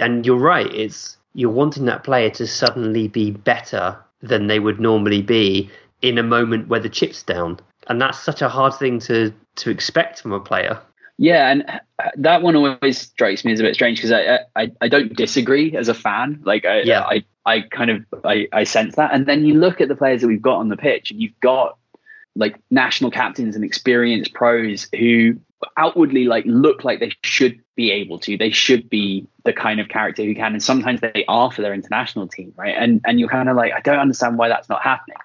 [0.00, 0.72] And you're right.
[0.74, 5.70] It's you're wanting that player to suddenly be better than they would normally be
[6.02, 9.70] in a moment where the chip's down, and that's such a hard thing to to
[9.70, 10.80] expect from a player.
[11.20, 14.70] Yeah, and uh, that one always strikes me as a bit strange because I, I
[14.80, 16.40] I don't disagree as a fan.
[16.44, 17.02] Like I yeah.
[17.02, 20.20] I I kind of I, I sense that, and then you look at the players
[20.20, 21.76] that we've got on the pitch, and you've got
[22.36, 25.34] like national captains and experienced pros who
[25.76, 29.88] outwardly like look like they should be able to they should be the kind of
[29.88, 33.28] character who can and sometimes they are for their international team right and and you're
[33.28, 35.16] kind of like i don't understand why that's not happening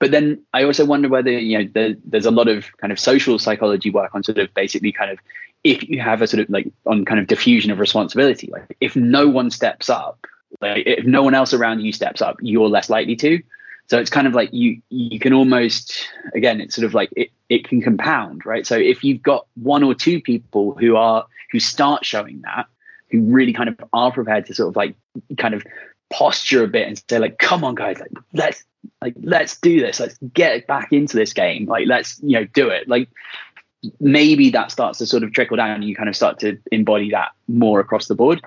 [0.00, 2.98] but then I also wonder whether you know the, there's a lot of kind of
[2.98, 5.18] social psychology work on sort of basically kind of
[5.62, 8.96] if you have a sort of like on kind of diffusion of responsibility, like if
[8.96, 10.26] no one steps up,
[10.62, 13.42] like if no one else around you steps up, you're less likely to.
[13.88, 17.30] So it's kind of like you you can almost again it's sort of like it,
[17.50, 18.66] it can compound, right?
[18.66, 22.66] So if you've got one or two people who are who start showing that,
[23.10, 24.94] who really kind of are prepared to sort of like
[25.36, 25.62] kind of
[26.08, 28.64] posture a bit and say like, come on guys, like let's
[29.00, 30.00] like let's do this.
[30.00, 31.66] Let's get back into this game.
[31.66, 32.88] Like let's you know do it.
[32.88, 33.08] Like
[33.98, 37.10] maybe that starts to sort of trickle down and you kind of start to embody
[37.10, 38.42] that more across the board.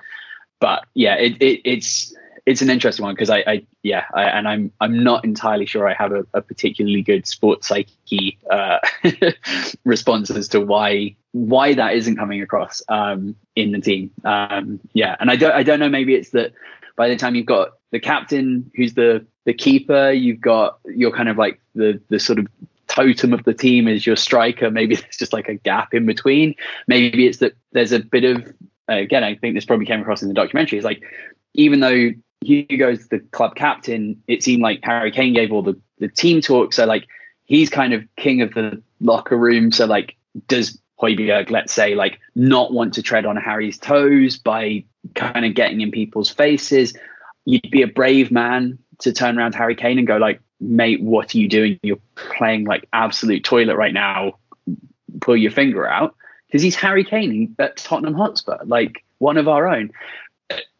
[0.60, 2.14] But yeah it, it it's
[2.46, 5.88] it's an interesting one because I, I yeah I, and i'm i'm not entirely sure
[5.88, 8.78] i have a, a particularly good sports psyche uh,
[9.84, 14.10] response as to why why that isn't coming across um, in the team.
[14.24, 16.52] Um, yeah and i don't i don't know maybe it's that
[16.96, 21.28] by the time you've got the captain who's the the keeper you've got you're kind
[21.28, 22.46] of like the the sort of
[22.86, 24.70] totem of the team is your striker.
[24.70, 26.54] Maybe there's just like a gap in between.
[26.86, 28.52] Maybe it's that there's a bit of
[28.86, 31.02] again i think this probably came across in the documentary is like
[31.54, 32.10] even though
[32.42, 36.72] Hugo's the club captain it seemed like harry kane gave all the the team talk.
[36.72, 37.06] So like
[37.44, 39.72] he's kind of king of the locker room.
[39.72, 40.16] So like
[40.48, 44.84] does Højbjerg, let's say, like not want to tread on Harry's toes by
[45.14, 46.94] kind of getting in people's faces.
[47.44, 51.34] You'd be a brave man to turn around Harry Kane and go like, mate, what
[51.34, 51.78] are you doing?
[51.82, 54.38] You're playing like absolute toilet right now.
[55.20, 56.14] Pull your finger out
[56.46, 59.90] because he's Harry Kane at Tottenham Hotspur, like one of our own.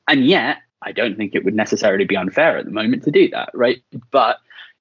[0.07, 3.29] And yet, I don't think it would necessarily be unfair at the moment to do
[3.31, 3.83] that, right?
[4.11, 4.39] But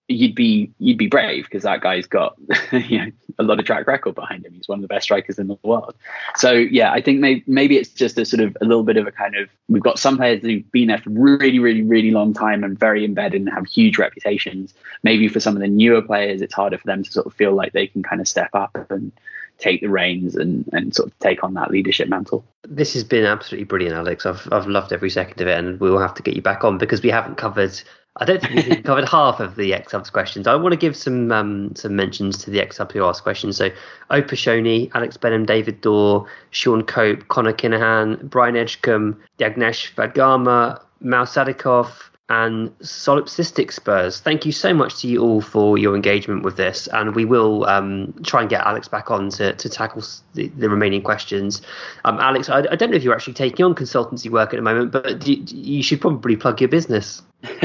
[0.08, 2.36] you'd be you'd be brave because that guy's got
[2.72, 4.54] you know a lot of track record behind him.
[4.54, 5.96] He's one of the best strikers in the world.
[6.36, 9.08] So yeah, I think maybe maybe it's just a sort of a little bit of
[9.08, 12.34] a kind of we've got some players who've been there for really really really long
[12.34, 14.74] time and very embedded and have huge reputations.
[15.04, 17.54] Maybe for some of the newer players, it's harder for them to sort of feel
[17.54, 19.12] like they can kind of step up and
[19.60, 22.44] take the reins and, and sort of take on that leadership mantle.
[22.68, 24.26] This has been absolutely brilliant, Alex.
[24.26, 26.64] I've I've loved every second of it, and we will have to get you back
[26.64, 27.80] on because we haven't covered
[28.18, 30.46] I don't think we've covered half of the xSubs questions.
[30.46, 33.58] I want to give some um, some mentions to the xSubs who asked questions.
[33.58, 33.72] So,
[34.12, 41.88] Opashoni, Alex Benham, David Dorr, Sean Cope, Connor Kinahan, Brian Edgecombe, Yagnesh Vadgama, Mal Sadikov,
[42.34, 44.20] and Solipsistic Spurs.
[44.20, 47.64] Thank you so much to you all for your engagement with this, and we will
[47.66, 50.02] um, try and get Alex back on to, to tackle
[50.34, 51.62] the, the remaining questions.
[52.06, 54.64] Um, Alex, I, I, don't know if you're actually taking on consultancy work at the
[54.64, 57.22] moment, but you, you should probably plug your business.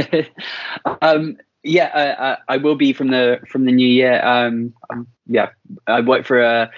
[1.00, 4.22] um, yeah, I will be from the from the new year.
[4.22, 5.48] Um, um, yeah,
[5.86, 6.70] I work for a,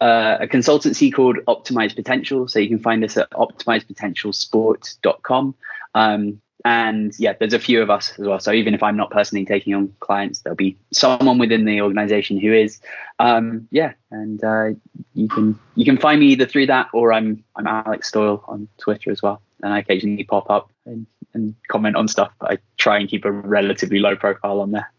[0.00, 5.54] a, a consultancy called Optimize Potential, so you can find us at optimizepotentialsport.com.
[5.94, 8.40] Um, and yeah, there's a few of us as well.
[8.40, 12.40] So even if I'm not personally taking on clients, there'll be someone within the organization
[12.40, 12.80] who is.
[13.20, 14.70] Um, yeah, and uh,
[15.14, 18.66] you can you can find me either through that or I'm I'm Alex Stoyel on
[18.78, 22.58] Twitter as well, and I occasionally pop up and and comment on stuff, but I
[22.78, 24.90] try and keep a relatively low profile on there.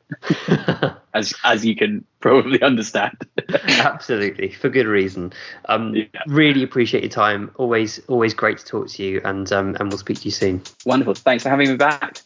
[1.13, 3.17] as as you can probably understand.
[3.67, 5.33] Absolutely, for good reason.
[5.65, 6.05] Um, yeah.
[6.27, 7.51] Really appreciate your time.
[7.55, 10.61] Always always great to talk to you, and um, and we'll speak to you soon.
[10.85, 11.15] Wonderful.
[11.15, 12.21] Thanks for having me back.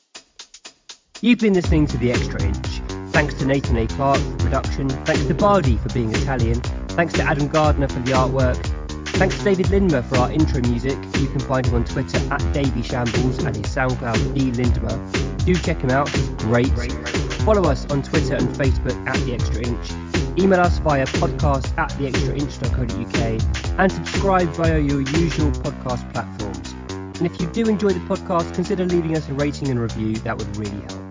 [1.21, 2.67] You've been listening to the Extra Inch.
[3.11, 3.87] Thanks to Nathan A.
[3.87, 4.89] Clark for production.
[4.89, 6.61] Thanks to Bardi for being Italian.
[6.89, 8.80] Thanks to Adam Gardner for the artwork.
[9.13, 10.97] Thanks to David Lindmer for our intro music.
[11.19, 15.45] You can find him on Twitter at Davy Shambles and his SoundCloud D Lindmer.
[15.45, 16.67] Do check him out, he's great.
[17.43, 20.39] Follow us on Twitter and Facebook at The Extra Inch.
[20.39, 26.73] Email us via podcast at theextrainch.co.uk and subscribe via your usual podcast platforms.
[26.89, 30.37] And if you do enjoy the podcast, consider leaving us a rating and review, that
[30.37, 31.10] would really help.